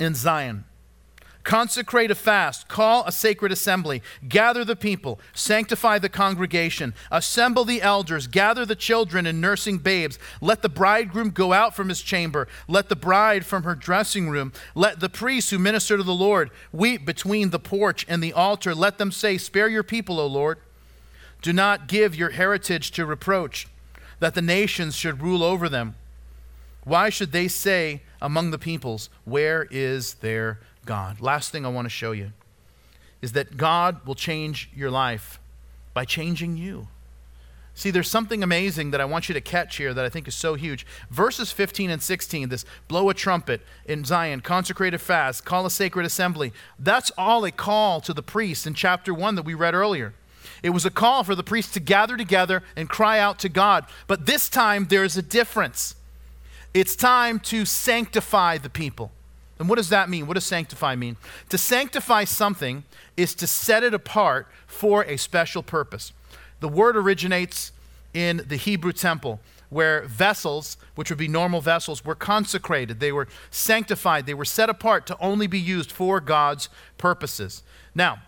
in 0.00 0.14
Zion 0.14 0.64
Consecrate 1.46 2.10
a 2.10 2.14
fast, 2.16 2.66
call 2.66 3.04
a 3.04 3.12
sacred 3.12 3.52
assembly, 3.52 4.02
gather 4.28 4.64
the 4.64 4.74
people, 4.74 5.20
sanctify 5.32 5.96
the 5.96 6.08
congregation, 6.08 6.92
assemble 7.08 7.64
the 7.64 7.80
elders, 7.80 8.26
gather 8.26 8.66
the 8.66 8.74
children 8.74 9.26
and 9.26 9.40
nursing 9.40 9.78
babes. 9.78 10.18
Let 10.40 10.62
the 10.62 10.68
bridegroom 10.68 11.30
go 11.30 11.52
out 11.52 11.76
from 11.76 11.88
his 11.88 12.02
chamber, 12.02 12.48
let 12.66 12.88
the 12.88 12.96
bride 12.96 13.46
from 13.46 13.62
her 13.62 13.76
dressing 13.76 14.28
room. 14.28 14.52
Let 14.74 14.98
the 14.98 15.08
priests 15.08 15.50
who 15.50 15.60
minister 15.60 15.96
to 15.96 16.02
the 16.02 16.12
Lord 16.12 16.50
weep 16.72 17.06
between 17.06 17.50
the 17.50 17.60
porch 17.60 18.04
and 18.08 18.20
the 18.20 18.32
altar. 18.32 18.74
Let 18.74 18.98
them 18.98 19.12
say, 19.12 19.38
Spare 19.38 19.68
your 19.68 19.84
people, 19.84 20.18
O 20.18 20.26
Lord. 20.26 20.58
Do 21.42 21.52
not 21.52 21.86
give 21.86 22.16
your 22.16 22.30
heritage 22.30 22.90
to 22.90 23.06
reproach, 23.06 23.68
that 24.18 24.34
the 24.34 24.42
nations 24.42 24.96
should 24.96 25.22
rule 25.22 25.44
over 25.44 25.68
them. 25.68 25.94
Why 26.82 27.08
should 27.08 27.30
they 27.30 27.46
say 27.46 28.02
among 28.20 28.50
the 28.50 28.58
peoples, 28.58 29.10
Where 29.24 29.68
is 29.70 30.14
their 30.14 30.58
God. 30.86 31.20
Last 31.20 31.52
thing 31.52 31.66
I 31.66 31.68
want 31.68 31.86
to 31.86 31.90
show 31.90 32.12
you 32.12 32.32
is 33.20 33.32
that 33.32 33.56
God 33.56 34.06
will 34.06 34.14
change 34.14 34.70
your 34.74 34.90
life 34.90 35.40
by 35.92 36.04
changing 36.04 36.56
you. 36.56 36.88
See, 37.74 37.90
there's 37.90 38.08
something 38.08 38.42
amazing 38.42 38.90
that 38.92 39.02
I 39.02 39.04
want 39.04 39.28
you 39.28 39.34
to 39.34 39.40
catch 39.42 39.76
here 39.76 39.92
that 39.92 40.04
I 40.04 40.08
think 40.08 40.26
is 40.26 40.34
so 40.34 40.54
huge. 40.54 40.86
Verses 41.10 41.52
15 41.52 41.90
and 41.90 42.02
16, 42.02 42.48
this 42.48 42.64
blow 42.88 43.10
a 43.10 43.14
trumpet 43.14 43.60
in 43.84 44.02
Zion, 44.02 44.40
consecrate 44.40 44.94
a 44.94 44.98
fast, 44.98 45.44
call 45.44 45.66
a 45.66 45.70
sacred 45.70 46.06
assembly. 46.06 46.54
That's 46.78 47.12
all 47.18 47.44
a 47.44 47.50
call 47.50 48.00
to 48.00 48.14
the 48.14 48.22
priests 48.22 48.66
in 48.66 48.72
chapter 48.72 49.12
1 49.12 49.34
that 49.34 49.44
we 49.44 49.52
read 49.52 49.74
earlier. 49.74 50.14
It 50.62 50.70
was 50.70 50.86
a 50.86 50.90
call 50.90 51.22
for 51.22 51.34
the 51.34 51.42
priests 51.42 51.74
to 51.74 51.80
gather 51.80 52.16
together 52.16 52.62
and 52.76 52.88
cry 52.88 53.18
out 53.18 53.38
to 53.40 53.50
God. 53.50 53.84
But 54.06 54.24
this 54.24 54.48
time 54.48 54.86
there's 54.88 55.18
a 55.18 55.22
difference. 55.22 55.96
It's 56.72 56.96
time 56.96 57.40
to 57.40 57.66
sanctify 57.66 58.56
the 58.56 58.70
people. 58.70 59.12
And 59.58 59.68
what 59.68 59.76
does 59.76 59.88
that 59.88 60.08
mean? 60.10 60.26
What 60.26 60.34
does 60.34 60.44
sanctify 60.44 60.96
mean? 60.96 61.16
To 61.48 61.58
sanctify 61.58 62.24
something 62.24 62.84
is 63.16 63.34
to 63.36 63.46
set 63.46 63.82
it 63.82 63.94
apart 63.94 64.48
for 64.66 65.04
a 65.04 65.16
special 65.16 65.62
purpose. 65.62 66.12
The 66.60 66.68
word 66.68 66.96
originates 66.96 67.72
in 68.12 68.44
the 68.46 68.56
Hebrew 68.56 68.92
temple, 68.92 69.40
where 69.68 70.02
vessels, 70.02 70.76
which 70.94 71.10
would 71.10 71.18
be 71.18 71.28
normal 71.28 71.60
vessels, 71.60 72.04
were 72.04 72.14
consecrated. 72.14 73.00
They 73.00 73.12
were 73.12 73.28
sanctified. 73.50 74.26
They 74.26 74.34
were 74.34 74.44
set 74.44 74.70
apart 74.70 75.06
to 75.06 75.18
only 75.20 75.46
be 75.46 75.58
used 75.58 75.90
for 75.90 76.20
God's 76.20 76.68
purposes. 76.98 77.62
Now, 77.94 78.20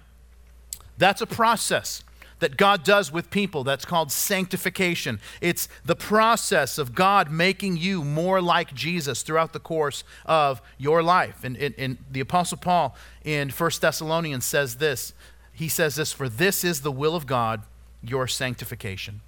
that's 0.96 1.20
a 1.20 1.26
process 1.26 2.02
that 2.38 2.56
God 2.56 2.84
does 2.84 3.12
with 3.12 3.30
people. 3.30 3.64
That's 3.64 3.84
called 3.84 4.12
sanctification. 4.12 5.20
It's 5.40 5.68
the 5.84 5.96
process 5.96 6.78
of 6.78 6.94
God 6.94 7.30
making 7.30 7.76
you 7.76 8.04
more 8.04 8.40
like 8.40 8.74
Jesus 8.74 9.22
throughout 9.22 9.52
the 9.52 9.60
course 9.60 10.04
of 10.26 10.62
your 10.76 11.02
life. 11.02 11.44
And, 11.44 11.56
and, 11.56 11.74
and 11.78 11.98
the 12.10 12.20
Apostle 12.20 12.58
Paul 12.58 12.96
in 13.24 13.50
1 13.50 13.70
Thessalonians 13.80 14.44
says 14.44 14.76
this 14.76 15.12
He 15.52 15.68
says 15.68 15.96
this, 15.96 16.12
For 16.12 16.28
this 16.28 16.64
is 16.64 16.82
the 16.82 16.92
will 16.92 17.14
of 17.14 17.26
God, 17.26 17.62
your 18.02 18.26
sanctification. 18.26 19.20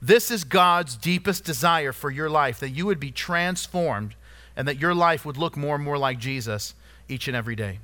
This 0.00 0.30
is 0.30 0.44
God's 0.44 0.96
deepest 0.96 1.44
desire 1.44 1.92
for 1.92 2.10
your 2.10 2.28
life, 2.28 2.60
that 2.60 2.70
you 2.70 2.86
would 2.86 3.00
be 3.00 3.10
transformed 3.10 4.14
and 4.56 4.66
that 4.68 4.80
your 4.80 4.94
life 4.94 5.24
would 5.24 5.36
look 5.36 5.56
more 5.56 5.74
and 5.74 5.84
more 5.84 5.98
like 5.98 6.18
Jesus 6.18 6.74
each 7.08 7.28
and 7.28 7.36
every 7.36 7.56
day. 7.56 7.78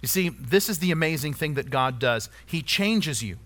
You 0.00 0.08
see, 0.08 0.28
this 0.28 0.68
is 0.68 0.78
the 0.78 0.90
amazing 0.90 1.34
thing 1.34 1.54
that 1.54 1.70
God 1.70 1.98
does. 1.98 2.28
He 2.46 2.62
changes 2.62 3.22
you. 3.22 3.38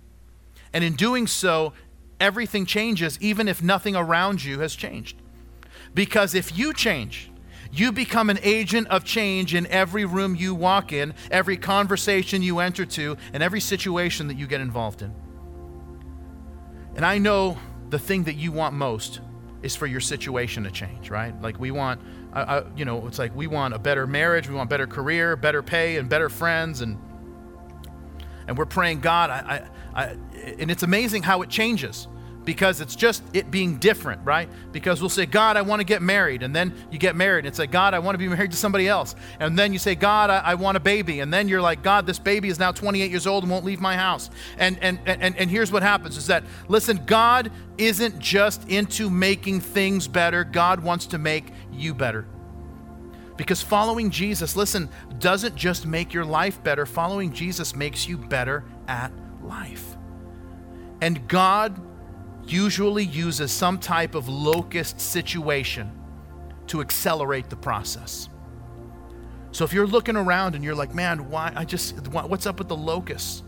And 0.73 0.85
in 0.85 0.95
doing 0.95 1.27
so, 1.27 1.73
everything 2.21 2.67
changes, 2.67 3.19
even 3.21 3.49
if 3.49 3.63
nothing 3.63 3.97
around 3.97 4.45
you 4.45 4.61
has 4.61 4.75
changed. 4.75 5.17
Because 5.95 6.35
if 6.35 6.57
you 6.57 6.73
change, 6.73 7.31
you 7.73 7.91
become 7.91 8.29
an 8.29 8.39
agent 8.43 8.89
of 8.89 9.05
change 9.05 9.55
in 9.55 9.67
every 9.69 10.05
room 10.05 10.37
you 10.37 10.55
walk 10.55 10.93
in, 10.93 11.15
every 11.31 11.57
conversation 11.57 12.43
you 12.43 12.59
enter 12.59 12.85
to, 12.85 13.17
and 13.33 13.43
every 13.43 13.61
situation 13.61 14.29
that 14.29 14.37
you 14.37 14.47
get 14.47 14.61
involved 14.61 15.01
in. 15.01 15.15
And 16.95 17.07
I 17.07 17.17
know 17.17 17.57
the 17.89 17.99
thing 17.99 18.25
that 18.25 18.35
you 18.35 18.53
want 18.53 18.75
most 18.75 19.21
is 19.63 19.77
for 19.77 19.87
your 19.87 20.01
situation 20.01 20.65
to 20.65 20.71
change, 20.71 21.11
right? 21.11 21.41
Like 21.41 21.59
we 21.61 21.71
want 21.71 22.01
you 22.77 22.85
know, 22.85 23.07
it's 23.07 23.19
like 23.19 23.35
we 23.37 23.47
want 23.47 23.75
a 23.75 23.79
better 23.79 24.07
marriage, 24.07 24.49
we 24.49 24.55
want 24.55 24.71
better 24.71 24.87
career, 24.87 25.37
better 25.37 25.63
pay, 25.63 25.99
and 25.99 26.09
better 26.09 26.29
friends, 26.29 26.81
and 26.81 26.99
and 28.49 28.59
we're 28.59 28.67
praying, 28.67 29.01
God, 29.01 29.31
I, 29.31 29.69
I, 29.95 30.03
I, 30.03 30.05
and 30.59 30.71
it's 30.71 30.83
amazing 30.83 31.23
how 31.23 31.43
it 31.43 31.49
changes 31.49 32.09
because 32.45 32.81
it's 32.81 32.97
just 32.97 33.23
it 33.33 33.51
being 33.51 33.79
different, 33.79 34.21
right? 34.25 34.49
Because 34.73 35.01
we'll 35.01 35.11
say, 35.11 35.27
God, 35.27 35.57
I 35.57 35.63
want 35.63 35.81
to 35.81 35.85
get 35.85 36.03
married. 36.03 36.43
And 36.43 36.55
then 36.55 36.75
you 36.91 36.99
get 36.99 37.15
married 37.15 37.47
and 37.47 37.55
say, 37.55 37.67
God, 37.67 37.95
I 37.95 38.01
want 38.01 38.15
to 38.15 38.19
be 38.19 38.29
married 38.29 38.51
to 38.51 38.57
somebody 38.57 38.89
else. 38.89 39.15
And 39.39 39.59
then 39.59 39.73
you 39.73 39.79
say, 39.79 39.95
God, 39.95 40.31
I, 40.31 40.39
I, 40.39 40.55
want 40.55 40.77
a 40.77 40.81
baby. 40.81 41.21
And 41.21 41.33
then 41.33 41.49
you're 41.49 41.61
like, 41.61 41.83
God, 41.83 42.07
this 42.07 42.19
baby 42.19 42.49
is 42.49 42.59
now 42.59 42.73
28 42.73 43.11
years 43.11 43.27
old 43.27 43.45
and 43.45 43.51
won't 43.51 43.65
leave 43.65 43.81
my 43.81 43.97
house. 43.97 44.31
And, 44.59 44.79
and, 44.83 44.99
and, 45.07 45.37
and 45.37 45.51
here's 45.51 45.71
what 45.71 45.83
happens 45.83 46.17
is 46.17 46.27
that, 46.27 46.45
listen, 46.69 47.03
God 47.07 47.51
isn't 47.79 48.19
just 48.19 48.69
into 48.69 49.09
making 49.09 49.61
things 49.61 50.09
better, 50.09 50.45
God 50.45 50.81
wants 50.81 51.07
to 51.07 51.19
make 51.19 51.53
you 51.73 51.95
better. 51.95 52.27
Because 53.37 53.63
following 53.63 54.11
Jesus, 54.11 54.57
listen, 54.57 54.89
doesn't 55.19 55.57
just 55.57 55.87
make 55.87 56.13
your 56.13 56.25
life 56.25 56.63
better, 56.63 56.87
following 56.87 57.33
Jesus 57.33 57.75
makes 57.75 58.07
you 58.07 58.19
better 58.19 58.65
at 58.87 59.11
life. 59.43 59.97
And 61.01 61.27
God 61.27 61.81
usually 62.47 63.05
uses 63.05 63.53
some 63.53 63.79
type 63.79 64.15
of 64.15 64.29
locust 64.29 65.01
situation 65.01 65.91
to 66.69 66.81
accelerate 66.81 67.51
the 67.51 67.57
process. 67.57 68.29
So 69.53 69.65
if 69.65 69.73
you're 69.73 69.87
looking 69.87 70.17
around 70.17 70.55
and 70.55 70.65
you're 70.65 70.75
like, 70.75 70.95
man, 70.95 71.29
why? 71.29 71.53
I 71.55 71.65
just, 71.65 72.09
what's 72.09 72.47
up 72.47 72.59
with 72.59 72.69
the 72.69 72.77
locusts? 72.77 73.43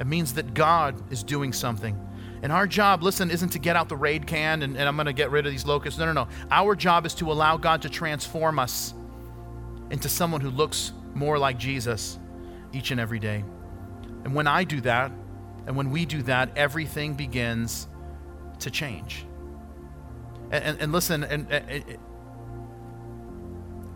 It 0.00 0.06
means 0.06 0.34
that 0.34 0.54
God 0.54 1.12
is 1.12 1.22
doing 1.22 1.52
something. 1.52 1.98
And 2.42 2.52
our 2.52 2.66
job, 2.66 3.02
listen, 3.02 3.30
isn't 3.30 3.50
to 3.50 3.58
get 3.58 3.74
out 3.76 3.88
the 3.88 3.96
raid 3.96 4.26
can 4.26 4.62
and, 4.62 4.76
and 4.76 4.88
I'm 4.88 4.96
going 4.96 5.06
to 5.06 5.12
get 5.12 5.30
rid 5.30 5.46
of 5.46 5.52
these 5.52 5.66
locusts. 5.66 5.98
No, 5.98 6.06
no, 6.06 6.12
no. 6.12 6.28
Our 6.50 6.74
job 6.76 7.06
is 7.06 7.14
to 7.14 7.32
allow 7.32 7.56
God 7.56 7.82
to 7.82 7.88
transform 7.88 8.58
us 8.58 8.94
into 9.90 10.08
someone 10.08 10.40
who 10.40 10.50
looks 10.50 10.92
more 11.14 11.38
like 11.38 11.58
Jesus 11.58 12.18
each 12.72 12.90
and 12.90 13.00
every 13.00 13.18
day. 13.18 13.44
And 14.24 14.34
when 14.34 14.46
I 14.46 14.64
do 14.64 14.80
that, 14.82 15.10
and 15.66 15.76
when 15.76 15.90
we 15.90 16.04
do 16.04 16.22
that, 16.22 16.50
everything 16.56 17.14
begins 17.14 17.88
to 18.60 18.70
change. 18.70 19.24
And, 20.50 20.64
and, 20.64 20.80
and 20.80 20.92
listen, 20.92 21.24
and, 21.24 21.50
and, 21.50 21.98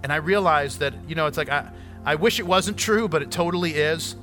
and 0.03 0.13
I 0.13 0.17
realize 0.17 0.79
that, 0.79 0.95
you 1.09 1.15
know, 1.15 1.27
it's 1.27 1.39
like 1.39 1.49
I, 1.49 1.71
I 2.05 2.17
wish 2.17 2.41
it 2.41 2.47
wasn't 2.47 2.77
true, 2.77 3.09
but 3.09 3.23
it 3.23 3.31
totally 3.31 3.75
is. 3.75 4.17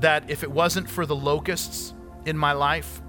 That 0.00 0.28
if 0.28 0.42
it 0.42 0.50
wasn't 0.50 0.90
for 0.90 1.06
the 1.06 1.14
locusts 1.14 1.94
in 2.24 2.36
my 2.36 2.52
life, 2.52 3.00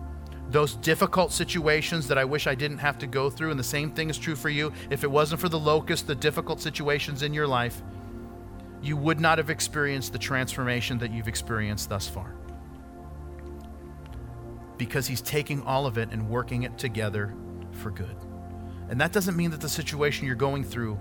those 0.50 0.76
difficult 0.76 1.32
situations 1.32 2.08
that 2.08 2.18
I 2.18 2.26
wish 2.26 2.46
I 2.46 2.54
didn't 2.54 2.78
have 2.78 3.00
to 3.00 3.08
go 3.08 3.30
through, 3.30 3.50
and 3.52 3.60
the 3.60 3.64
same 3.64 3.92
thing 3.92 4.10
is 4.10 4.18
true 4.18 4.36
for 4.36 4.50
you. 4.50 4.72
If 4.90 5.04
it 5.04 5.10
wasn't 5.10 5.42
for 5.42 5.50
the 5.50 5.60
locusts, 5.60 6.06
the 6.06 6.16
difficult 6.16 6.62
situations 6.62 7.24
in 7.24 7.34
your 7.34 7.48
life, 7.48 7.82
you 8.82 8.96
would 8.98 9.20
not 9.20 9.40
have 9.40 9.50
experienced 9.50 10.14
the 10.14 10.20
transformation 10.20 11.00
that 11.00 11.12
you've 11.12 11.28
experienced 11.28 11.90
thus 11.90 12.08
far. 12.08 12.36
Because 14.78 15.08
He's 15.08 15.22
taking 15.22 15.62
all 15.64 15.86
of 15.86 15.98
it 15.98 16.10
and 16.12 16.30
working 16.30 16.64
it 16.64 16.78
together 16.78 17.34
for 17.72 17.92
good. 17.92 18.16
And 18.90 19.00
that 19.02 19.12
doesn't 19.12 19.36
mean 19.36 19.52
that 19.52 19.62
the 19.62 19.70
situation 19.70 20.28
you're 20.28 20.36
going 20.36 20.64
through 20.64 21.00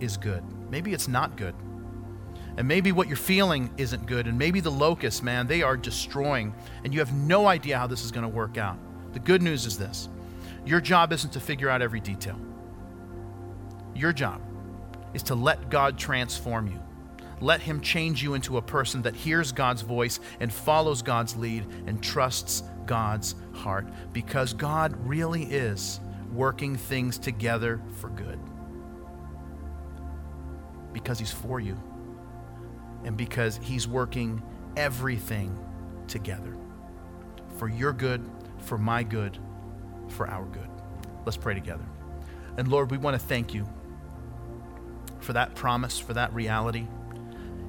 is 0.00 0.16
good. 0.16 0.42
Maybe 0.70 0.92
it's 0.92 1.08
not 1.08 1.36
good. 1.36 1.54
And 2.56 2.68
maybe 2.68 2.92
what 2.92 3.08
you're 3.08 3.16
feeling 3.16 3.70
isn't 3.76 4.06
good. 4.06 4.26
And 4.26 4.38
maybe 4.38 4.60
the 4.60 4.70
locusts, 4.70 5.22
man, 5.22 5.46
they 5.46 5.62
are 5.62 5.76
destroying. 5.76 6.54
And 6.84 6.92
you 6.92 7.00
have 7.00 7.12
no 7.12 7.46
idea 7.46 7.78
how 7.78 7.86
this 7.86 8.04
is 8.04 8.12
going 8.12 8.22
to 8.22 8.28
work 8.28 8.56
out. 8.56 8.78
The 9.12 9.18
good 9.18 9.42
news 9.42 9.66
is 9.66 9.78
this 9.78 10.08
your 10.64 10.80
job 10.80 11.12
isn't 11.12 11.32
to 11.32 11.40
figure 11.40 11.68
out 11.68 11.82
every 11.82 12.00
detail, 12.00 12.38
your 13.94 14.12
job 14.12 14.40
is 15.12 15.22
to 15.24 15.34
let 15.34 15.70
God 15.70 15.98
transform 15.98 16.66
you 16.68 16.80
let 17.40 17.60
Him 17.60 17.80
change 17.80 18.22
you 18.22 18.34
into 18.34 18.56
a 18.56 18.62
person 18.62 19.02
that 19.02 19.14
hears 19.14 19.52
God's 19.52 19.82
voice 19.82 20.20
and 20.40 20.52
follows 20.52 21.02
God's 21.02 21.36
lead 21.36 21.66
and 21.86 22.02
trusts 22.02 22.62
God's 22.86 23.34
heart 23.52 23.86
because 24.12 24.52
God 24.52 24.94
really 25.06 25.44
is 25.44 26.00
working 26.32 26.76
things 26.76 27.18
together 27.18 27.80
for 28.00 28.10
good. 28.10 28.38
Because 30.92 31.18
He's 31.18 31.32
for 31.32 31.60
you 31.60 31.80
and 33.04 33.16
because 33.16 33.58
He's 33.62 33.86
working 33.86 34.42
everything 34.76 35.58
together 36.08 36.56
for 37.56 37.68
your 37.68 37.92
good, 37.92 38.22
for 38.58 38.78
my 38.78 39.02
good, 39.02 39.38
for 40.08 40.28
our 40.28 40.44
good. 40.46 40.68
Let's 41.24 41.36
pray 41.36 41.54
together. 41.54 41.84
And 42.56 42.68
Lord, 42.68 42.90
we 42.90 42.98
want 42.98 43.18
to 43.18 43.26
thank 43.26 43.54
you 43.54 43.66
for 45.20 45.32
that 45.32 45.54
promise, 45.54 45.98
for 45.98 46.14
that 46.14 46.32
reality. 46.34 46.86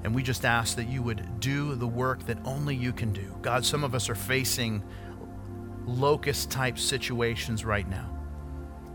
And 0.04 0.14
we 0.14 0.22
just 0.22 0.46
ask 0.46 0.76
that 0.76 0.88
you 0.88 1.02
would 1.02 1.40
do 1.40 1.76
the 1.76 1.88
work 1.88 2.26
that 2.28 2.38
only 2.46 2.76
you 2.76 2.94
can 2.94 3.12
do. 3.12 3.36
God, 3.42 3.66
some 3.66 3.84
of 3.84 3.96
us 3.96 4.10
are 4.10 4.16
facing 4.16 4.84
locust 5.86 6.52
type 6.52 6.78
situations 6.78 7.64
right 7.64 7.88
now, 7.88 8.10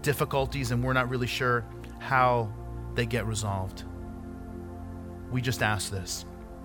difficulties, 0.03 0.71
and 0.71 0.83
we're 0.83 0.93
not 0.93 1.09
really 1.09 1.27
sure 1.27 1.65
how 1.99 2.53
they 2.95 3.07
get 3.07 3.27
resolved. 3.27 3.85
We 5.31 5.41
just 5.41 5.63
ask 5.63 5.91
this 5.91 6.25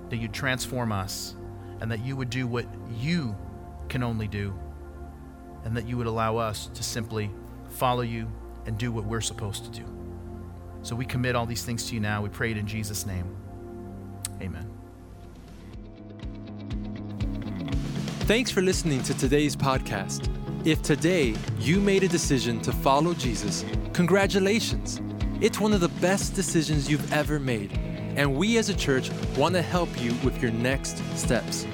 that 0.10 0.18
you'd 0.18 0.34
transform 0.34 0.92
us, 0.92 1.36
and 1.82 1.92
that 1.92 2.06
you 2.06 2.16
would 2.16 2.30
do 2.30 2.48
what 2.48 2.66
you 3.00 3.36
can 3.90 4.04
only 4.04 4.28
do, 4.28 4.54
and 5.64 5.76
that 5.76 5.88
you 5.88 5.98
would 5.98 6.08
allow 6.08 6.38
us 6.38 6.68
to 6.74 6.84
simply 6.84 7.32
follow 7.70 8.02
you 8.02 8.32
and 8.66 8.78
do 8.78 8.92
what 8.92 9.06
we're 9.06 9.22
supposed 9.22 9.66
to 9.66 9.72
do. 9.80 9.86
So 10.84 10.96
we 10.96 11.06
commit 11.06 11.36
all 11.36 11.48
these 11.48 11.64
things 11.64 11.90
to 11.90 11.96
you 11.96 12.00
now. 12.00 12.22
We 12.22 12.30
pray 12.30 12.52
it 12.52 12.58
in 12.58 12.68
Jesus' 12.68 13.06
name. 13.06 13.36
Amen. 14.42 14.75
Thanks 18.26 18.50
for 18.50 18.64
listening 18.64 19.04
to 19.04 19.16
today's 19.16 19.56
podcast. 19.56 20.32
If 20.66 20.82
today 20.82 21.36
you 21.60 21.80
made 21.80 22.02
a 22.02 22.08
decision 22.08 22.60
to 22.62 22.72
follow 22.72 23.14
Jesus, 23.14 23.64
congratulations. 23.94 25.00
It's 25.42 25.60
one 25.60 25.74
of 25.74 25.80
the 25.80 25.90
best 26.02 26.34
decisions 26.34 26.90
you've 26.90 27.14
ever 27.14 27.40
made. 27.40 27.72
And 28.16 28.36
we 28.36 28.58
as 28.58 28.70
a 28.70 28.74
church 28.74 29.12
want 29.38 29.54
to 29.54 29.62
help 29.62 30.02
you 30.02 30.16
with 30.24 30.42
your 30.42 30.52
next 30.52 31.04
steps. 31.16 31.68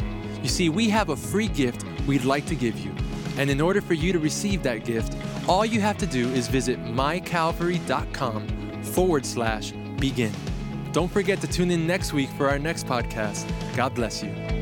You 0.43 0.49
see, 0.49 0.67
we 0.67 0.89
have 0.89 1.07
a 1.07 1.15
free 1.15 1.47
gift 1.47 1.85
we'd 2.05 2.25
like 2.25 2.45
to 2.47 2.55
give 2.55 2.77
you. 2.79 2.93
And 3.37 3.49
in 3.49 3.61
order 3.61 3.79
for 3.79 3.93
you 3.93 4.11
to 4.11 4.19
receive 4.19 4.61
that 4.63 4.83
gift, 4.83 5.15
all 5.47 5.65
you 5.65 5.79
have 5.79 5.97
to 5.99 6.05
do 6.05 6.27
is 6.33 6.49
visit 6.49 6.83
mycalvary.com 6.83 8.83
forward 8.83 9.25
slash 9.25 9.71
begin. 9.99 10.33
Don't 10.91 11.09
forget 11.09 11.39
to 11.39 11.47
tune 11.47 11.71
in 11.71 11.87
next 11.87 12.11
week 12.11 12.29
for 12.31 12.49
our 12.49 12.59
next 12.59 12.87
podcast. 12.87 13.49
God 13.73 13.95
bless 13.95 14.21
you. 14.21 14.60